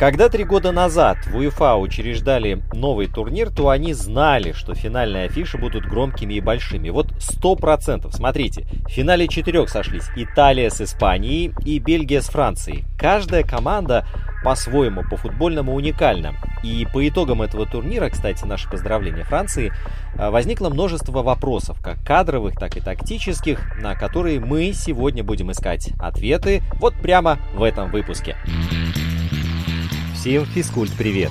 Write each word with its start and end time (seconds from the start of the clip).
Когда 0.00 0.30
три 0.30 0.44
года 0.44 0.72
назад 0.72 1.18
в 1.26 1.36
УЕФА 1.36 1.76
учреждали 1.76 2.62
новый 2.72 3.06
турнир, 3.06 3.50
то 3.50 3.68
они 3.68 3.92
знали, 3.92 4.52
что 4.52 4.74
финальные 4.74 5.26
афиши 5.26 5.58
будут 5.58 5.84
громкими 5.84 6.32
и 6.32 6.40
большими. 6.40 6.88
Вот 6.88 7.12
сто 7.18 7.54
процентов. 7.54 8.14
Смотрите, 8.14 8.66
в 8.86 8.90
финале 8.90 9.28
четырех 9.28 9.68
сошлись 9.68 10.08
Италия 10.16 10.70
с 10.70 10.80
Испанией 10.80 11.52
и 11.66 11.78
Бельгия 11.78 12.22
с 12.22 12.30
Францией. 12.30 12.84
Каждая 12.98 13.42
команда 13.42 14.06
по-своему, 14.42 15.02
по-футбольному 15.02 15.74
уникальна. 15.74 16.34
И 16.62 16.86
по 16.90 17.06
итогам 17.06 17.42
этого 17.42 17.66
турнира, 17.66 18.08
кстати, 18.08 18.46
наше 18.46 18.70
поздравление 18.70 19.24
Франции, 19.24 19.70
э, 20.14 20.30
возникло 20.30 20.70
множество 20.70 21.22
вопросов, 21.22 21.78
как 21.82 22.02
кадровых, 22.02 22.54
так 22.54 22.74
и 22.78 22.80
тактических, 22.80 23.76
на 23.76 23.94
которые 23.94 24.40
мы 24.40 24.72
сегодня 24.72 25.22
будем 25.22 25.52
искать 25.52 25.90
ответы 25.98 26.62
вот 26.76 26.94
прямо 26.94 27.38
в 27.52 27.62
этом 27.62 27.90
выпуске. 27.90 28.38
Всем 30.20 30.44
физкульт 30.44 30.92
привет! 30.98 31.30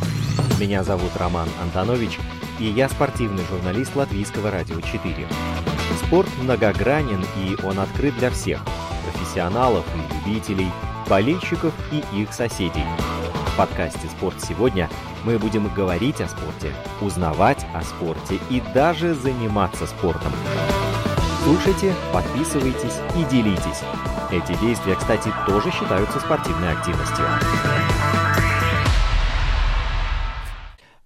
Меня 0.60 0.84
зовут 0.84 1.12
Роман 1.16 1.48
Антонович, 1.62 2.18
и 2.58 2.64
я 2.64 2.90
спортивный 2.90 3.44
журналист 3.48 3.96
Латвийского 3.96 4.50
радио 4.50 4.82
4. 4.82 5.28
Спорт 6.04 6.28
многогранен, 6.42 7.24
и 7.38 7.56
он 7.64 7.78
открыт 7.78 8.18
для 8.18 8.32
всех– 8.32 8.66
профессионалов 9.06 9.86
и 9.96 10.28
любителей, 10.28 10.72
болельщиков 11.08 11.72
и 11.92 12.04
их 12.20 12.34
соседей. 12.34 12.84
В 13.54 13.58
подкасте 13.58 14.08
«Спорт 14.18 14.42
сегодня» 14.42 14.90
мы 15.24 15.38
будем 15.38 15.72
говорить 15.72 16.20
о 16.20 16.28
спорте, 16.28 16.74
узнавать 17.00 17.68
о 17.76 17.84
спорте 17.84 18.40
и 18.50 18.60
даже 18.74 19.14
заниматься 19.14 19.86
спортом. 19.86 20.34
Слушайте, 21.44 21.94
подписывайтесь 22.12 22.98
и 23.16 23.24
делитесь. 23.30 23.84
Эти 24.32 24.60
действия, 24.60 24.96
кстати, 24.96 25.32
тоже 25.46 25.70
считаются 25.70 26.20
спортивной 26.20 26.72
активностью. 26.72 27.26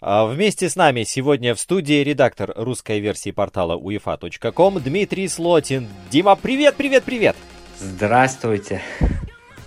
А 0.05 0.25
вместе 0.25 0.69
с 0.69 0.75
нами 0.75 1.03
сегодня 1.03 1.55
в 1.55 1.61
студии 1.61 2.03
редактор 2.03 2.51
русской 2.57 2.99
версии 2.99 3.31
портала 3.31 3.79
uefa.com 3.79 4.81
Дмитрий 4.81 5.29
Слотин. 5.29 5.87
Дима, 6.11 6.35
привет, 6.35 6.75
привет, 6.75 7.05
привет! 7.05 7.37
Здравствуйте! 7.79 8.81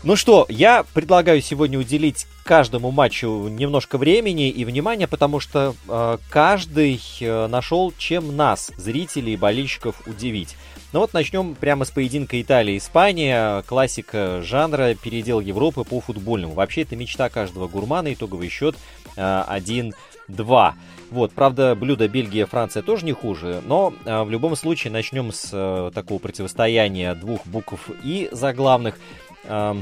Ну 0.03 0.15
что, 0.15 0.45
я 0.51 0.85
предлагаю 0.93 1.41
сегодня 1.41 1.79
уделить 1.79 2.27
каждому 2.45 2.91
матчу 2.91 3.49
немножко 3.49 3.97
времени 3.97 4.51
и 4.51 4.67
внимания, 4.67 5.09
потому 5.09 5.41
что 5.41 5.75
э, 5.89 6.19
каждый 6.29 7.01
э, 7.21 7.47
нашел, 7.49 7.93
чем 7.97 8.37
нас, 8.37 8.71
зрителей 8.77 9.33
и 9.33 9.37
болельщиков, 9.37 10.07
удивить. 10.07 10.55
Ну 10.93 11.01
вот 11.01 11.13
начнем 11.13 11.55
прямо 11.55 11.85
с 11.85 11.91
поединка 11.91 12.41
Италия-Испания, 12.41 13.63
классика 13.63 14.43
жанра, 14.43 14.95
передел 14.95 15.41
Европы 15.41 15.83
по 15.83 16.01
футбольному. 16.01 16.55
Вообще 16.55 16.83
это 16.83 16.95
мечта 16.95 17.29
каждого 17.29 17.67
гурмана, 17.67 18.13
итоговый 18.13 18.49
счет 18.49 18.77
э, 19.17 19.45
1 19.49 19.93
2. 20.29 20.75
Вот, 21.11 21.33
правда, 21.33 21.75
блюдо 21.75 22.09
Бельгия-Франция 22.09 22.83
тоже 22.83 23.05
не 23.05 23.13
хуже, 23.13 23.63
но 23.65 23.95
э, 24.05 24.23
в 24.23 24.31
любом 24.31 24.57
случае 24.57 24.93
начнем 24.93 25.33
с 25.33 25.51
э, 25.53 25.91
такого 25.95 26.19
противостояния 26.19 27.15
двух 27.15 27.47
букв 27.47 27.91
и 28.03 28.29
заглавных. 28.33 28.99
Э, 29.45 29.75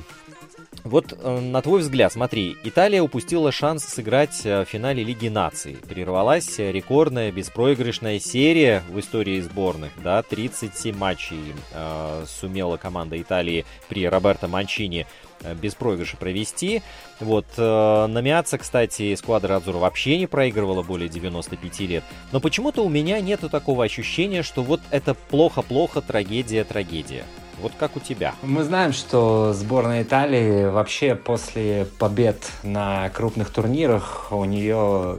вот 0.82 1.14
э, 1.18 1.40
на 1.40 1.62
твой 1.62 1.80
взгляд, 1.80 2.12
смотри, 2.12 2.56
Италия 2.62 3.00
упустила 3.00 3.50
шанс 3.52 3.84
сыграть 3.84 4.44
э, 4.44 4.64
в 4.64 4.68
финале 4.68 5.02
Лиги 5.02 5.28
наций. 5.28 5.78
Прервалась 5.88 6.58
рекордная 6.58 7.32
беспроигрышная 7.32 8.18
серия 8.18 8.82
в 8.90 9.00
истории 9.00 9.40
сборных. 9.40 9.92
Да, 10.02 10.22
37 10.22 10.94
матчей 10.94 11.54
э, 11.72 12.24
сумела 12.26 12.76
команда 12.76 13.20
Италии 13.20 13.64
при 13.88 14.06
Роберто 14.06 14.46
Манчини 14.46 15.06
без 15.52 15.74
проигрыша 15.74 16.16
провести. 16.16 16.82
Вот, 17.20 17.46
э, 17.56 18.06
на 18.06 18.20
Миаца, 18.20 18.58
кстати, 18.58 19.14
сквадра 19.14 19.56
Адзура 19.56 19.78
вообще 19.78 20.18
не 20.18 20.26
проигрывала 20.26 20.82
более 20.82 21.08
95 21.08 21.80
лет. 21.80 22.04
Но 22.32 22.40
почему-то 22.40 22.84
у 22.84 22.88
меня 22.88 23.20
нету 23.20 23.48
такого 23.48 23.84
ощущения, 23.84 24.42
что 24.42 24.62
вот 24.62 24.80
это 24.90 25.14
плохо-плохо, 25.14 26.00
трагедия-трагедия. 26.00 27.24
Вот 27.60 27.72
как 27.78 27.96
у 27.96 28.00
тебя? 28.00 28.34
Мы 28.42 28.64
знаем, 28.64 28.92
что 28.92 29.52
сборная 29.52 30.02
Италии 30.02 30.66
вообще 30.66 31.14
после 31.14 31.86
побед 31.98 32.36
на 32.62 33.08
крупных 33.10 33.50
турнирах 33.50 34.28
у 34.32 34.44
нее 34.44 35.18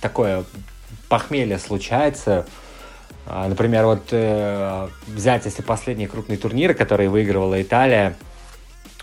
такое 0.00 0.44
похмелье 1.08 1.58
случается. 1.58 2.46
А, 3.26 3.48
например, 3.48 3.86
вот 3.86 4.08
э, 4.10 4.88
взять, 5.06 5.44
если 5.44 5.62
последние 5.62 6.08
крупные 6.08 6.36
турниры, 6.36 6.74
которые 6.74 7.08
выигрывала 7.08 7.62
Италия, 7.62 8.16
Э, 8.16 8.31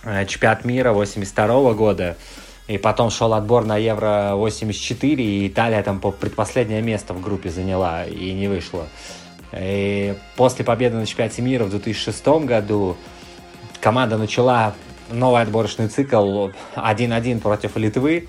чемпионат 0.04 0.66
мира 0.66 0.92
82 0.94 1.74
года, 1.74 2.18
и 2.68 2.78
потом 2.78 3.10
шел 3.10 3.34
отбор 3.34 3.66
на 3.66 3.78
Евро 3.78 4.34
84, 4.36 5.24
и 5.24 5.48
Италия 5.48 5.82
там 5.84 6.00
по 6.00 6.12
предпоследнее 6.12 6.82
место 6.82 7.14
в 7.14 7.22
группе 7.22 7.50
заняла 7.50 8.06
и 8.06 8.32
не 8.32 8.48
вышла. 8.48 8.88
И 9.52 10.16
после 10.36 10.64
победы 10.64 10.98
на 10.98 11.06
чемпионате 11.06 11.42
мира 11.42 11.64
в 11.64 11.72
2006 11.72 12.28
году 12.46 12.96
команда 13.82 14.18
начала 14.18 14.74
новый 15.10 15.42
отборочный 15.42 15.88
цикл 15.88 16.50
1-1 16.76 17.40
против 17.40 17.76
Литвы, 17.76 18.28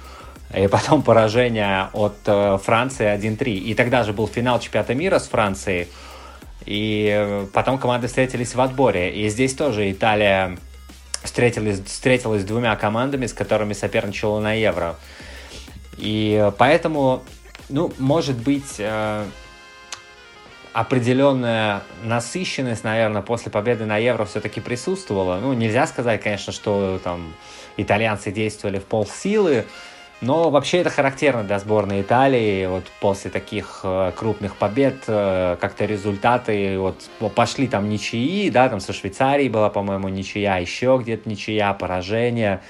и 0.57 0.67
потом 0.67 1.03
поражение 1.03 1.91
от 1.93 2.17
э, 2.27 2.59
Франции 2.63 3.07
1-3. 3.07 3.53
И 3.53 3.75
тогда 3.75 4.03
же 4.03 4.13
был 4.13 4.27
финал 4.27 4.59
чемпионата 4.59 4.95
мира 4.95 5.19
с 5.19 5.29
Францией, 5.29 5.87
и 6.67 7.09
э, 7.13 7.47
потом 7.53 7.79
команды 7.79 8.09
встретились 8.09 8.55
в 8.55 8.61
отборе. 8.61 9.15
И 9.15 9.29
здесь 9.29 9.55
тоже 9.55 9.91
Италия 9.91 10.57
встретились, 11.23 11.83
встретилась 11.85 12.43
с 12.43 12.45
двумя 12.45 12.75
командами, 12.77 13.27
с 13.27 13.33
которыми 13.33 13.73
соперничала 13.73 14.41
на 14.41 14.53
Евро. 14.53 14.97
И 15.97 16.51
поэтому, 16.59 17.23
ну, 17.69 17.93
может 17.99 18.37
быть, 18.37 18.77
э, 18.79 19.25
определенная 20.73 21.83
насыщенность, 22.05 22.85
наверное, 22.85 23.23
после 23.23 23.51
победы 23.51 23.85
на 23.85 23.99
Евро 23.99 24.25
все-таки 24.25 24.61
присутствовала. 24.61 25.39
Ну, 25.41 25.53
нельзя 25.53 25.87
сказать, 25.87 26.23
конечно, 26.23 26.53
что 26.53 27.01
там 27.03 27.35
итальянцы 27.77 28.31
действовали 28.31 28.79
в 28.79 28.85
полсилы, 28.85 29.67
но 30.21 30.51
вообще 30.51 30.79
это 30.79 30.91
характерно 30.91 31.45
для 31.45 31.59
сборной 31.59 32.03
Италии. 32.03 32.67
Вот 32.67 32.85
после 33.01 33.31
таких 33.31 33.81
э, 33.85 34.13
крупных 34.15 34.57
побед 34.57 35.05
э, 35.07 35.57
как-то 35.61 35.87
результаты 35.87 36.79
вот 36.79 37.09
пошли 37.35 37.69
там 37.69 37.89
ничьи, 37.89 38.51
да, 38.51 38.69
там 38.69 38.81
со 38.81 38.93
Швейцарией 38.93 39.49
была, 39.49 39.71
по-моему, 39.71 40.09
ничья, 40.09 40.59
еще 40.59 40.99
где-то 41.01 41.29
ничья, 41.29 41.73
поражение. 41.73 42.61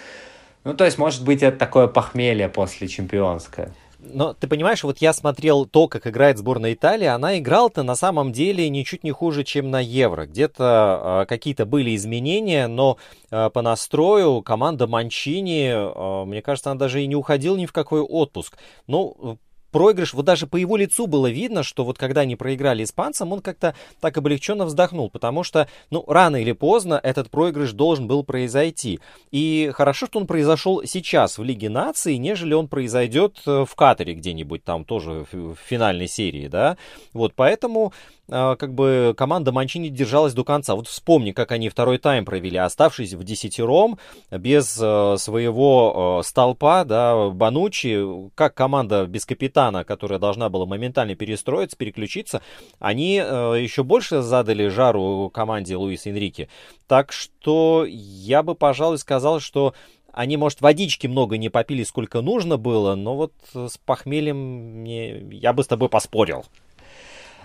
Ну, 0.65 0.75
то 0.75 0.85
есть, 0.85 0.99
может 0.99 1.25
быть, 1.25 1.43
это 1.43 1.57
такое 1.57 1.87
похмелье 1.89 2.49
после 2.49 2.87
чемпионское. 2.87 3.73
Но 4.13 4.35
ты 4.35 4.47
понимаешь, 4.47 4.83
вот 4.85 4.99
я 4.99 5.13
смотрел 5.13 5.67
то, 5.67 5.89
как 5.89 6.07
играет 6.07 6.39
сборная 6.39 6.75
Италии, 6.75 7.07
она 7.07 7.39
играла-то 7.39 7.83
на 7.83 7.95
самом 7.95 8.33
деле 8.33 8.69
ничуть 8.69 9.05
не 9.05 9.13
хуже, 9.13 9.45
чем 9.45 9.71
на 9.71 9.81
Евро. 9.81 10.27
Где-то 10.27 11.23
э, 11.23 11.27
какие-то 11.27 11.67
были 11.67 11.95
изменения, 11.97 12.67
но 12.67 12.99
э, 13.31 13.51
по 13.51 13.63
настрою 13.63 14.43
команда 14.43 14.87
Манчини, 14.87 15.71
э, 15.71 16.25
мне 16.27 16.43
кажется, 16.43 16.71
она 16.71 16.79
даже 16.79 17.03
и 17.03 17.07
не 17.07 17.17
уходила 17.17 17.57
ни 17.57 17.67
в 17.67 17.73
какой 17.73 18.01
отпуск. 18.01 18.57
Ну, 18.87 19.39
проигрыш, 19.71 20.15
вот 20.15 20.25
даже 20.25 20.47
по 20.47 20.57
его 20.57 20.77
лицу 20.77 21.07
было 21.07 21.29
видно, 21.29 21.63
что 21.63 21.85
вот 21.85 21.99
когда 21.99 22.23
они 22.23 22.37
проиграли 22.37 22.85
испанцам, 22.85 23.33
он 23.33 23.41
как-то 23.41 23.75
так 24.01 24.17
облегченно 24.17 24.65
вздохнул, 24.65 25.11
потому 25.11 25.43
что, 25.43 25.69
ну, 25.91 26.05
рано 26.07 26.37
или 26.37 26.53
поздно 26.53 27.01
этот 27.03 27.31
проигрыш 27.31 27.73
должен 27.73 28.07
был 28.07 28.25
произойти. 28.25 29.01
И 29.31 29.71
хорошо, 29.75 30.07
что 30.07 30.19
он 30.19 30.27
произошел 30.27 30.83
сейчас 30.85 31.39
в 31.39 31.43
Лиге 31.43 31.69
наций, 31.69 32.19
нежели 32.19 32.55
он 32.55 32.69
произойдет 32.69 33.41
э, 33.47 33.65
в 33.69 33.75
Катаре 33.75 34.15
где-нибудь 34.15 34.65
там 34.65 34.85
тоже 34.85 35.27
в 35.33 35.55
финальной 35.55 36.09
серии, 36.09 36.49
да. 36.49 36.77
Вот, 37.13 37.35
поэтому 37.35 37.93
как 38.31 38.75
бы 38.75 39.15
команда 39.17 39.53
Манчини 39.53 39.89
держалась 39.89 40.35
до 40.35 40.45
конца. 40.45 40.75
Вот 40.75 40.87
вспомни, 40.87 41.33
как 41.33 41.53
они 41.53 41.69
второй 41.69 41.99
тайм 41.99 42.25
провели, 42.25 42.57
оставшись 42.59 43.15
в 43.15 43.25
десятером, 43.25 43.99
без 44.31 44.79
э, 44.81 45.17
своего 45.19 46.21
э, 46.21 46.27
столпа, 46.27 46.85
да, 46.85 47.31
Банучи, 47.31 48.31
как 48.35 48.55
команда 48.55 49.07
без 49.07 49.27
капитана, 49.27 49.85
которая 49.85 50.19
должна 50.19 50.49
была 50.49 50.67
моментально 50.67 51.15
перестроиться, 51.17 51.77
переключиться, 51.77 52.43
они 52.79 53.21
э, 53.23 53.57
еще 53.61 53.83
больше 53.83 54.23
задали 54.23 54.69
жару 54.69 55.31
команде 55.33 55.77
Луиса 55.77 56.11
Энрике. 56.11 56.49
Так 56.87 57.13
что 57.13 57.85
я 57.89 58.43
бы, 58.43 58.55
пожалуй, 58.55 58.99
сказал, 58.99 59.41
что 59.41 59.75
они, 60.13 60.37
может, 60.37 60.61
водички 60.61 61.07
много 61.07 61.39
не 61.39 61.49
попили, 61.49 61.85
сколько 61.85 62.21
нужно 62.21 62.57
было, 62.57 62.95
но 62.95 63.17
вот 63.17 63.33
с 63.55 63.79
похмельем 63.79 64.81
мне... 64.81 65.21
я 65.31 65.53
бы 65.53 65.63
с 65.63 65.69
тобой 65.69 65.89
поспорил. 65.89 66.45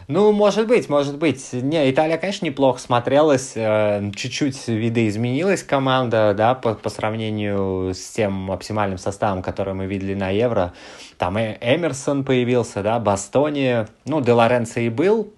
Ну, 0.07 0.31
может 0.31 0.67
быть, 0.67 0.87
может 0.87 1.17
быть. 1.17 1.51
Не, 1.51 1.89
Италия, 1.89 2.17
конечно, 2.17 2.45
неплохо 2.45 2.79
смотрелась. 2.79 3.53
Э, 3.55 4.11
чуть-чуть 4.15 4.67
видоизменилась 4.67 5.63
команда, 5.63 6.35
да, 6.37 6.53
по, 6.53 6.75
по 6.75 6.89
сравнению 6.89 7.91
с 7.95 8.11
тем 8.11 8.51
оптимальным 8.51 8.99
составом, 8.99 9.41
который 9.41 9.73
мы 9.73 9.87
видели 9.87 10.13
на 10.13 10.29
Евро. 10.29 10.73
Там 11.17 11.39
и 11.39 11.57
Эмерсон 11.59 12.23
появился, 12.23 12.83
да, 12.83 12.99
Бастони. 12.99 13.87
Ну, 14.05 14.21
Де 14.21 14.33
Лоренцо 14.33 14.79
и 14.81 14.89
был, 14.89 15.33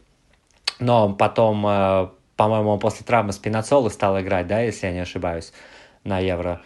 но 0.79 1.13
потом, 1.13 1.65
э, 1.65 2.09
по-моему, 2.35 2.77
после 2.77 3.05
травмы 3.05 3.31
Спинацолы 3.31 3.89
стал 3.89 4.19
играть, 4.19 4.47
да, 4.47 4.59
если 4.59 4.87
я 4.87 4.91
не 4.91 4.99
ошибаюсь, 4.99 5.53
на 6.03 6.19
Евро. 6.19 6.61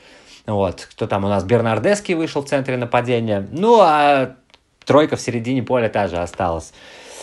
Вот, 0.48 0.88
кто 0.90 1.06
там 1.06 1.24
у 1.24 1.28
нас? 1.28 1.44
Бернардески 1.44 2.14
вышел 2.14 2.42
в 2.42 2.48
центре 2.48 2.78
нападения. 2.78 3.48
Ну, 3.52 3.80
а 3.80 4.38
тройка 4.86 5.18
в 5.18 5.22
середине 5.22 5.62
поля 5.62 5.88
та 5.88 6.08
же 6.08 6.18
осталась. 6.18 6.74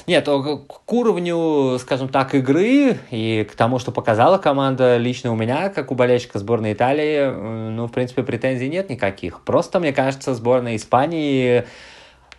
Нет, 0.08 0.24
к 0.24 0.92
уровню, 0.94 1.78
скажем 1.78 2.08
так, 2.08 2.34
игры 2.34 2.98
и 3.10 3.44
к 3.44 3.54
тому, 3.54 3.78
что 3.78 3.92
показала 3.92 4.38
команда 4.38 4.96
лично 4.96 5.30
у 5.30 5.36
меня, 5.36 5.68
как 5.68 5.92
у 5.92 5.94
болельщика 5.94 6.38
сборной 6.38 6.72
Италии, 6.72 7.30
ну, 7.70 7.88
в 7.88 7.92
принципе, 7.92 8.22
претензий 8.22 8.70
нет 8.70 8.88
никаких. 8.88 9.42
Просто, 9.42 9.80
мне 9.80 9.92
кажется, 9.92 10.32
сборная 10.32 10.76
Испании, 10.76 11.66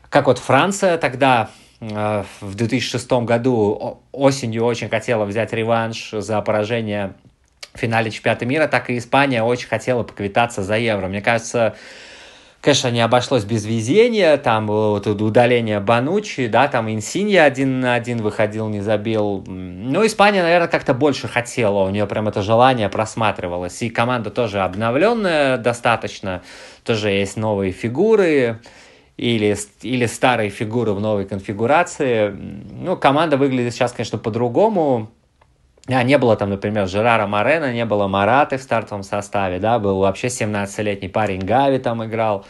как 0.09 0.25
вот 0.25 0.39
Франция 0.39 0.97
тогда 0.97 1.51
э, 1.79 2.23
в 2.41 2.55
2006 2.55 3.11
году 3.11 4.01
осенью 4.11 4.65
очень 4.65 4.89
хотела 4.89 5.25
взять 5.25 5.53
реванш 5.53 6.09
за 6.11 6.41
поражение 6.41 7.13
в 7.75 7.77
финале 7.77 8.09
чемпионата 8.09 8.47
мира, 8.47 8.67
так 8.67 8.89
и 8.89 8.97
Испания 8.97 9.43
очень 9.43 9.67
хотела 9.67 10.01
поквитаться 10.01 10.63
за 10.63 10.75
Евро. 10.75 11.05
Мне 11.05 11.21
кажется, 11.21 11.75
Конечно, 12.61 12.91
не 12.91 12.99
обошлось 12.99 13.45
без 13.45 13.65
везения, 13.65 14.35
там 14.35 14.67
вот 14.67 15.07
удаление 15.07 15.79
Банучи, 15.79 16.47
да, 16.47 16.67
там 16.67 16.91
Инсинья 16.91 17.45
один 17.45 17.79
на 17.79 17.93
один 17.93 18.21
выходил, 18.21 18.67
не 18.67 18.81
забил. 18.81 19.45
Ну, 19.47 20.05
Испания, 20.05 20.43
наверное, 20.43 20.67
как-то 20.67 20.93
больше 20.93 21.29
хотела, 21.29 21.85
у 21.85 21.89
нее 21.89 22.05
прям 22.05 22.27
это 22.27 22.41
желание 22.41 22.89
просматривалось. 22.89 23.81
И 23.81 23.89
команда 23.89 24.29
тоже 24.29 24.59
обновленная 24.59 25.57
достаточно, 25.57 26.41
тоже 26.83 27.11
есть 27.11 27.37
новые 27.37 27.71
фигуры 27.71 28.59
или, 29.15 29.55
или 29.81 30.05
старые 30.05 30.49
фигуры 30.49 30.91
в 30.91 30.99
новой 30.99 31.23
конфигурации. 31.23 32.29
Ну, 32.29 32.97
команда 32.97 33.37
выглядит 33.37 33.73
сейчас, 33.73 33.93
конечно, 33.93 34.17
по-другому. 34.17 35.09
А, 35.91 36.03
не 36.03 36.17
было 36.17 36.35
там, 36.35 36.51
например, 36.51 36.87
Жерара 36.87 37.25
Морена, 37.25 37.73
не 37.73 37.85
было 37.85 38.07
Мараты 38.07 38.57
в 38.57 38.61
стартовом 38.61 39.03
составе, 39.03 39.59
да, 39.59 39.79
был 39.79 39.99
вообще 39.99 40.27
17-летний 40.27 41.09
парень 41.09 41.39
Гави 41.39 41.79
там 41.79 42.05
играл. 42.05 42.45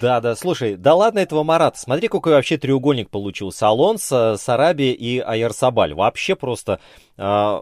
Да, 0.00 0.20
да, 0.20 0.36
слушай, 0.36 0.76
да 0.76 0.94
ладно 0.94 1.20
этого 1.20 1.44
Марата, 1.44 1.78
смотри, 1.78 2.08
какой 2.08 2.32
вообще 2.32 2.58
треугольник 2.58 3.08
получился. 3.08 3.68
Алонсо, 3.68 4.36
Сараби 4.36 4.92
и 4.92 5.18
Айерсабаль. 5.18 5.94
Вообще 5.94 6.34
просто 6.34 6.78
э, 7.16 7.22
э, 7.22 7.58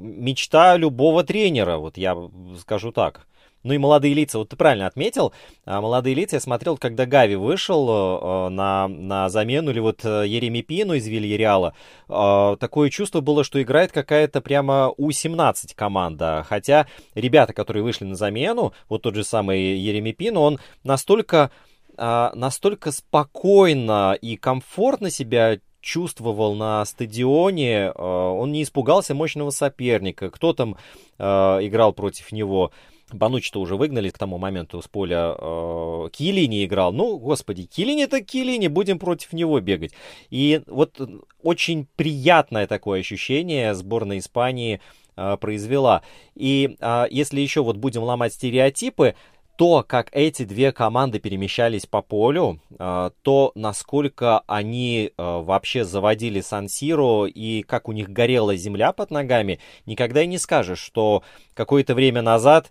мечта 0.00 0.76
любого 0.76 1.24
тренера, 1.24 1.78
вот 1.78 1.96
я 1.96 2.16
скажу 2.60 2.92
так. 2.92 3.26
Ну 3.62 3.74
и 3.74 3.78
молодые 3.78 4.14
лица, 4.14 4.38
вот 4.38 4.48
ты 4.48 4.56
правильно 4.56 4.86
отметил, 4.86 5.32
а, 5.66 5.82
молодые 5.82 6.14
лица, 6.14 6.36
я 6.36 6.40
смотрел, 6.40 6.78
когда 6.78 7.04
Гави 7.04 7.36
вышел 7.36 7.88
э, 7.88 8.48
на, 8.48 8.88
на 8.88 9.28
замену, 9.28 9.70
или 9.70 9.80
вот 9.80 10.02
э, 10.02 10.24
Ереми 10.26 10.62
Пину 10.62 10.94
из 10.94 11.06
Вильяреала, 11.06 11.74
э, 12.08 12.56
такое 12.58 12.88
чувство 12.88 13.20
было, 13.20 13.44
что 13.44 13.60
играет 13.60 13.92
какая-то 13.92 14.40
прямо 14.40 14.94
У-17 14.96 15.74
команда, 15.74 16.44
хотя 16.48 16.86
ребята, 17.14 17.52
которые 17.52 17.82
вышли 17.82 18.06
на 18.06 18.14
замену, 18.14 18.72
вот 18.88 19.02
тот 19.02 19.14
же 19.14 19.24
самый 19.24 19.76
Ереми 19.76 20.12
Пину, 20.12 20.40
он 20.40 20.58
настолько 20.84 21.50
настолько 21.96 22.92
спокойно 22.92 24.16
и 24.18 24.36
комфортно 24.36 25.10
себя 25.10 25.58
чувствовал 25.82 26.54
на 26.54 26.82
стадионе, 26.86 27.90
он 27.92 28.52
не 28.52 28.62
испугался 28.62 29.14
мощного 29.14 29.50
соперника, 29.50 30.30
кто 30.30 30.54
там 30.54 30.78
играл 31.18 31.92
против 31.92 32.32
него. 32.32 32.72
Банучи-то 33.14 33.60
уже 33.60 33.76
выгнали 33.76 34.10
к 34.10 34.18
тому 34.18 34.38
моменту 34.38 34.80
с 34.82 34.88
поля. 34.88 35.34
Э, 35.38 36.08
Килини 36.12 36.64
играл. 36.64 36.92
Ну, 36.92 37.18
господи, 37.18 37.64
Килини 37.64 38.04
это 38.04 38.20
Килини, 38.20 38.68
будем 38.68 38.98
против 38.98 39.32
него 39.32 39.60
бегать. 39.60 39.92
И 40.30 40.62
вот 40.66 41.00
очень 41.42 41.86
приятное 41.96 42.66
такое 42.66 43.00
ощущение 43.00 43.74
сборная 43.74 44.18
Испании 44.18 44.80
э, 45.16 45.36
произвела. 45.38 46.02
И 46.34 46.76
э, 46.80 47.04
если 47.10 47.40
еще 47.40 47.62
вот 47.62 47.76
будем 47.76 48.02
ломать 48.02 48.34
стереотипы, 48.34 49.14
то, 49.60 49.84
как 49.86 50.08
эти 50.12 50.44
две 50.44 50.72
команды 50.72 51.18
перемещались 51.18 51.84
по 51.84 52.00
полю, 52.00 52.60
э, 52.78 53.10
то, 53.20 53.52
насколько 53.54 54.40
они 54.46 55.10
э, 55.10 55.12
вообще 55.18 55.84
заводили 55.84 56.40
Сан-Сиро 56.40 57.26
и 57.26 57.60
как 57.60 57.86
у 57.86 57.92
них 57.92 58.08
горела 58.08 58.56
земля 58.56 58.92
под 58.92 59.10
ногами, 59.10 59.60
никогда 59.84 60.22
и 60.22 60.26
не 60.26 60.38
скажешь, 60.38 60.78
что 60.78 61.22
какое-то 61.52 61.94
время 61.94 62.22
назад 62.22 62.70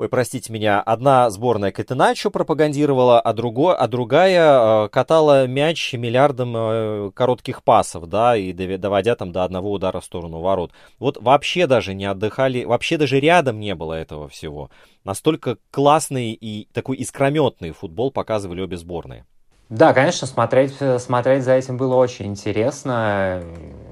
ой, 0.00 0.08
простите 0.08 0.50
меня, 0.50 0.80
одна 0.80 1.28
сборная 1.28 1.72
Катеначо 1.72 2.30
пропагандировала, 2.30 3.20
а, 3.20 3.34
другой, 3.34 3.76
а 3.76 3.86
другая 3.86 4.86
э, 4.86 4.88
катала 4.88 5.46
мяч 5.46 5.92
миллиардом 5.92 6.54
э, 6.56 7.10
коротких 7.12 7.62
пасов, 7.62 8.08
да, 8.08 8.34
и 8.34 8.54
доводя 8.54 9.14
там 9.14 9.30
до 9.30 9.44
одного 9.44 9.70
удара 9.70 10.00
в 10.00 10.04
сторону 10.06 10.40
ворот. 10.40 10.72
Вот 10.98 11.20
вообще 11.20 11.66
даже 11.66 11.92
не 11.92 12.06
отдыхали, 12.06 12.64
вообще 12.64 12.96
даже 12.96 13.20
рядом 13.20 13.60
не 13.60 13.74
было 13.74 13.92
этого 13.92 14.26
всего. 14.30 14.70
Настолько 15.04 15.58
классный 15.70 16.32
и 16.32 16.66
такой 16.72 16.96
искрометный 16.96 17.72
футбол 17.72 18.10
показывали 18.10 18.62
обе 18.62 18.78
сборные. 18.78 19.26
Да, 19.68 19.92
конечно, 19.92 20.26
смотреть, 20.26 20.76
смотреть 20.98 21.44
за 21.44 21.52
этим 21.52 21.76
было 21.76 21.96
очень 21.96 22.24
интересно, 22.24 23.42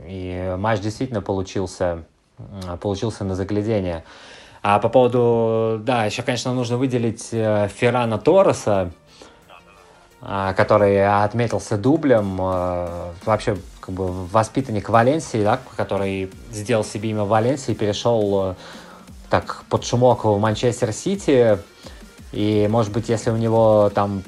и 0.06 0.54
матч 0.56 0.80
действительно 0.80 1.20
получился, 1.20 2.04
получился 2.80 3.24
на 3.24 3.34
заглядение. 3.34 4.04
А 4.62 4.78
по 4.78 4.88
поводу, 4.88 5.80
да, 5.82 6.04
еще, 6.04 6.22
конечно, 6.22 6.52
нужно 6.52 6.76
выделить 6.76 7.28
э, 7.32 7.68
Феррана 7.68 8.18
Торреса, 8.18 8.90
э, 10.20 10.54
который 10.56 11.06
отметился 11.24 11.76
дублем, 11.76 12.38
э, 12.40 13.12
вообще 13.24 13.56
как 13.80 13.94
бы 13.94 14.26
воспитанник 14.26 14.88
Валенсии, 14.88 15.42
да, 15.42 15.60
который 15.76 16.30
сделал 16.50 16.84
себе 16.84 17.10
имя 17.10 17.24
Валенсии, 17.24 17.72
перешел 17.72 18.56
так 19.30 19.64
под 19.68 19.84
шумок 19.84 20.24
в 20.24 20.38
Манчестер 20.38 20.92
Сити, 20.92 21.58
и, 22.32 22.66
может 22.68 22.92
быть, 22.92 23.08
если 23.08 23.30
у 23.30 23.36
него 23.36 23.90
там 23.94 24.22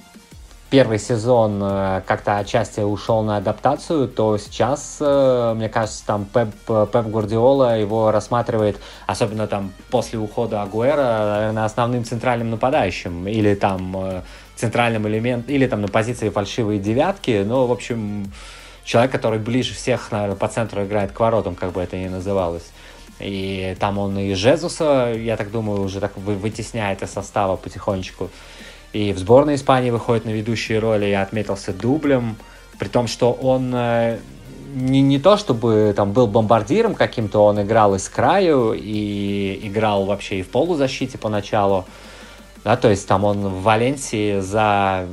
первый 0.70 1.00
сезон 1.00 1.60
э, 1.62 2.02
как-то 2.06 2.38
отчасти 2.38 2.80
ушел 2.80 3.22
на 3.22 3.38
адаптацию, 3.38 4.08
то 4.08 4.38
сейчас, 4.38 4.98
э, 5.00 5.52
мне 5.56 5.68
кажется, 5.68 6.06
там 6.06 6.24
Пеп, 6.24 6.54
Пеп 6.64 7.06
Гвардиола 7.06 7.78
его 7.78 8.12
рассматривает, 8.12 8.78
особенно 9.06 9.48
там 9.48 9.72
после 9.90 10.18
ухода 10.18 10.62
Агуэра, 10.62 11.38
наверное, 11.38 11.64
основным 11.64 12.04
центральным 12.04 12.50
нападающим 12.50 13.26
или 13.26 13.54
там 13.54 13.96
э, 13.96 14.22
центральным 14.54 15.08
элементом, 15.08 15.52
или 15.52 15.66
там 15.66 15.80
на 15.80 15.88
позиции 15.88 16.28
фальшивой 16.28 16.78
девятки, 16.78 17.42
ну, 17.44 17.66
в 17.66 17.72
общем, 17.72 18.32
человек, 18.84 19.10
который 19.10 19.40
ближе 19.40 19.74
всех, 19.74 20.12
наверное, 20.12 20.36
по 20.36 20.46
центру 20.46 20.84
играет 20.84 21.10
к 21.10 21.18
воротам, 21.18 21.56
как 21.56 21.72
бы 21.72 21.80
это 21.80 21.96
ни 21.96 22.08
называлось. 22.08 22.70
И 23.18 23.76
там 23.78 23.98
он 23.98 24.18
и 24.18 24.34
Жезуса, 24.34 25.12
я 25.14 25.36
так 25.36 25.50
думаю, 25.50 25.82
уже 25.82 26.00
так 26.00 26.16
вытесняет 26.16 27.02
из 27.02 27.10
состава 27.10 27.56
потихонечку. 27.56 28.30
И 28.92 29.12
в 29.12 29.18
сборной 29.18 29.54
Испании 29.54 29.90
выходит 29.90 30.24
на 30.24 30.30
ведущие 30.30 30.78
роли, 30.78 31.06
я 31.06 31.22
отметился 31.22 31.72
дублем, 31.72 32.36
при 32.78 32.88
том, 32.88 33.06
что 33.06 33.32
он 33.32 33.72
э, 33.74 34.18
не, 34.74 35.00
не 35.00 35.18
то 35.18 35.36
чтобы 35.36 35.92
там 35.96 36.12
был 36.12 36.26
бомбардиром 36.26 36.94
каким-то, 36.94 37.44
он 37.44 37.62
играл 37.62 37.94
из 37.94 38.08
краю 38.08 38.72
и 38.72 39.60
играл 39.62 40.06
вообще 40.06 40.40
и 40.40 40.42
в 40.42 40.48
полузащите 40.48 41.18
поначалу. 41.18 41.84
Да, 42.64 42.76
то 42.76 42.90
есть 42.90 43.06
там 43.06 43.24
он 43.24 43.48
в 43.48 43.62
Валенсии 43.62 44.40
за 44.40 45.06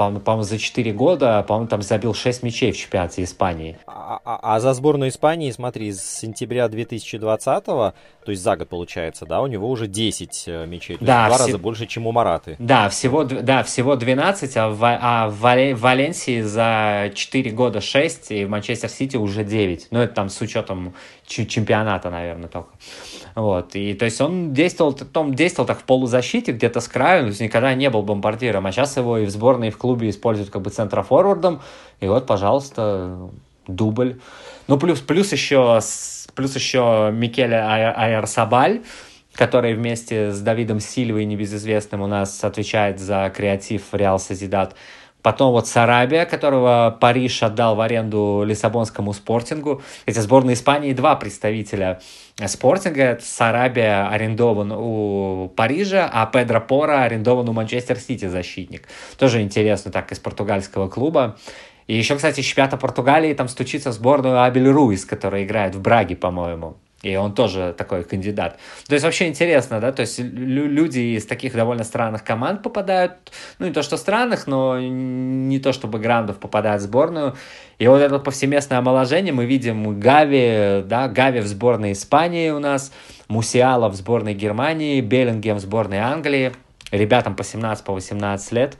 по-моему, 0.00 0.20
по 0.20 0.42
за 0.42 0.58
4 0.58 0.92
года, 0.94 1.44
по-моему, 1.46 1.68
там 1.68 1.82
забил 1.82 2.14
6 2.14 2.42
мячей 2.42 2.72
в 2.72 2.76
чемпионате 2.78 3.22
Испании. 3.22 3.76
А, 3.86 4.18
а, 4.24 4.54
а 4.54 4.60
за 4.60 4.72
сборную 4.72 5.10
Испании, 5.10 5.50
смотри, 5.50 5.92
с 5.92 6.02
сентября 6.02 6.68
2020 6.68 7.66
то 8.24 8.32
есть 8.32 8.42
за 8.42 8.56
год 8.56 8.68
получается, 8.68 9.26
да, 9.26 9.40
у 9.40 9.46
него 9.46 9.68
уже 9.68 9.86
10 9.86 10.44
э, 10.46 10.66
мячей, 10.66 10.96
то 10.98 11.04
да, 11.04 11.24
есть 11.24 11.26
в 11.26 11.28
два 11.28 11.36
все... 11.36 11.46
раза 11.46 11.58
больше, 11.58 11.86
чем 11.86 12.06
у 12.06 12.12
Мараты. 12.12 12.56
Да, 12.58 12.88
всего, 12.88 13.24
да, 13.24 13.62
всего 13.62 13.96
12, 13.96 14.56
а 14.56 14.68
в, 14.68 14.78
а 14.82 15.28
в 15.28 15.80
Валенсии 15.80 16.42
за 16.42 17.10
4 17.14 17.50
года 17.50 17.80
6, 17.80 18.30
и 18.30 18.44
в 18.44 18.50
Манчестер 18.50 18.88
Сити 18.88 19.16
уже 19.16 19.42
9. 19.42 19.88
Ну, 19.90 20.00
это 20.00 20.14
там 20.14 20.28
с 20.28 20.40
учетом 20.40 20.94
чемпионата, 21.26 22.10
наверное, 22.10 22.48
только. 22.48 22.70
Вот. 23.34 23.74
И 23.74 23.94
то 23.94 24.04
есть 24.04 24.20
он 24.20 24.52
действовал, 24.52 24.98
он 25.14 25.34
действовал 25.34 25.66
так 25.66 25.80
в 25.80 25.84
полузащите, 25.84 26.52
где-то 26.52 26.80
с 26.80 26.88
краю, 26.88 27.22
то 27.22 27.28
есть 27.28 27.40
никогда 27.40 27.72
не 27.74 27.88
был 27.88 28.02
бомбардиром, 28.02 28.66
а 28.66 28.72
сейчас 28.72 28.96
его 28.96 29.18
и 29.18 29.24
в 29.24 29.30
сборной, 29.30 29.68
и 29.68 29.70
в 29.70 29.78
клубе 29.78 29.89
используют 29.96 30.50
как 30.50 30.62
бы 30.62 30.70
центрофорвардом, 30.70 31.60
и 32.00 32.08
вот, 32.08 32.26
пожалуйста, 32.26 33.30
дубль. 33.66 34.20
Ну, 34.68 34.78
плюс, 34.78 35.00
плюс 35.00 35.32
еще, 35.32 35.80
плюс 36.34 36.54
еще 36.54 37.10
Микеле 37.12 37.58
Айарсабаль, 37.58 38.82
который 39.34 39.74
вместе 39.74 40.32
с 40.32 40.40
Давидом 40.40 40.80
Сильвой, 40.80 41.24
небезызвестным, 41.24 42.02
у 42.02 42.06
нас 42.06 42.42
отвечает 42.44 42.98
за 42.98 43.32
креатив 43.34 43.82
Реал 43.92 44.18
Созидат. 44.18 44.74
Потом 45.22 45.52
вот 45.52 45.66
Сарабия, 45.66 46.24
которого 46.24 46.96
Париж 47.00 47.42
отдал 47.42 47.76
в 47.76 47.80
аренду 47.80 48.42
Лиссабонскому 48.46 49.12
спортингу. 49.12 49.82
Эти 50.06 50.18
сборные 50.18 50.54
Испании 50.54 50.92
два 50.92 51.16
представителя 51.16 52.00
спортинга. 52.46 53.18
Сарабия 53.20 54.08
арендован 54.08 54.72
у 54.72 55.52
Парижа, 55.54 56.08
а 56.12 56.26
Педро 56.26 56.60
Пора 56.60 57.02
арендован 57.02 57.48
у 57.48 57.52
Манчестер 57.52 57.98
Сити 57.98 58.26
защитник. 58.26 58.88
Тоже 59.18 59.42
интересно 59.42 59.90
так 59.90 60.10
из 60.12 60.18
португальского 60.18 60.88
клуба. 60.88 61.36
И 61.86 61.96
еще, 61.96 62.14
кстати, 62.14 62.40
чемпионата 62.40 62.76
Португалии 62.76 63.34
там 63.34 63.48
стучится 63.48 63.90
в 63.90 63.94
сборную 63.94 64.42
Абель 64.42 64.68
Руис, 64.68 65.04
которая 65.04 65.42
играет 65.42 65.74
в 65.74 65.82
Браге, 65.82 66.14
по-моему. 66.14 66.76
И 67.02 67.16
он 67.16 67.34
тоже 67.34 67.74
такой 67.76 68.04
кандидат. 68.04 68.58
То 68.86 68.94
есть 68.94 69.04
вообще 69.04 69.28
интересно, 69.28 69.80
да, 69.80 69.90
то 69.92 70.00
есть 70.00 70.18
люди 70.18 71.16
из 71.16 71.24
таких 71.26 71.54
довольно 71.54 71.84
странных 71.84 72.24
команд 72.24 72.62
попадают, 72.62 73.12
ну 73.58 73.66
не 73.66 73.72
то 73.72 73.82
что 73.82 73.96
странных, 73.96 74.46
но 74.46 74.78
не 74.78 75.58
то 75.60 75.72
чтобы 75.72 75.98
грандов 75.98 76.38
попадают 76.38 76.82
в 76.82 76.84
сборную. 76.84 77.36
И 77.78 77.86
вот 77.86 78.02
это 78.02 78.18
повсеместное 78.18 78.78
омоложение 78.78 79.32
мы 79.32 79.46
видим 79.46 79.98
Гави, 79.98 80.82
да, 80.84 81.08
Гави 81.08 81.40
в 81.40 81.46
сборной 81.46 81.92
Испании 81.92 82.50
у 82.50 82.58
нас, 82.58 82.92
Мусиала 83.28 83.88
в 83.88 83.94
сборной 83.94 84.34
Германии, 84.34 85.00
Беллингем 85.00 85.56
в 85.56 85.60
сборной 85.60 85.98
Англии, 85.98 86.52
ребятам 86.90 87.34
по 87.34 87.44
17, 87.44 87.84
по 87.84 87.92
18 87.94 88.52
лет. 88.52 88.76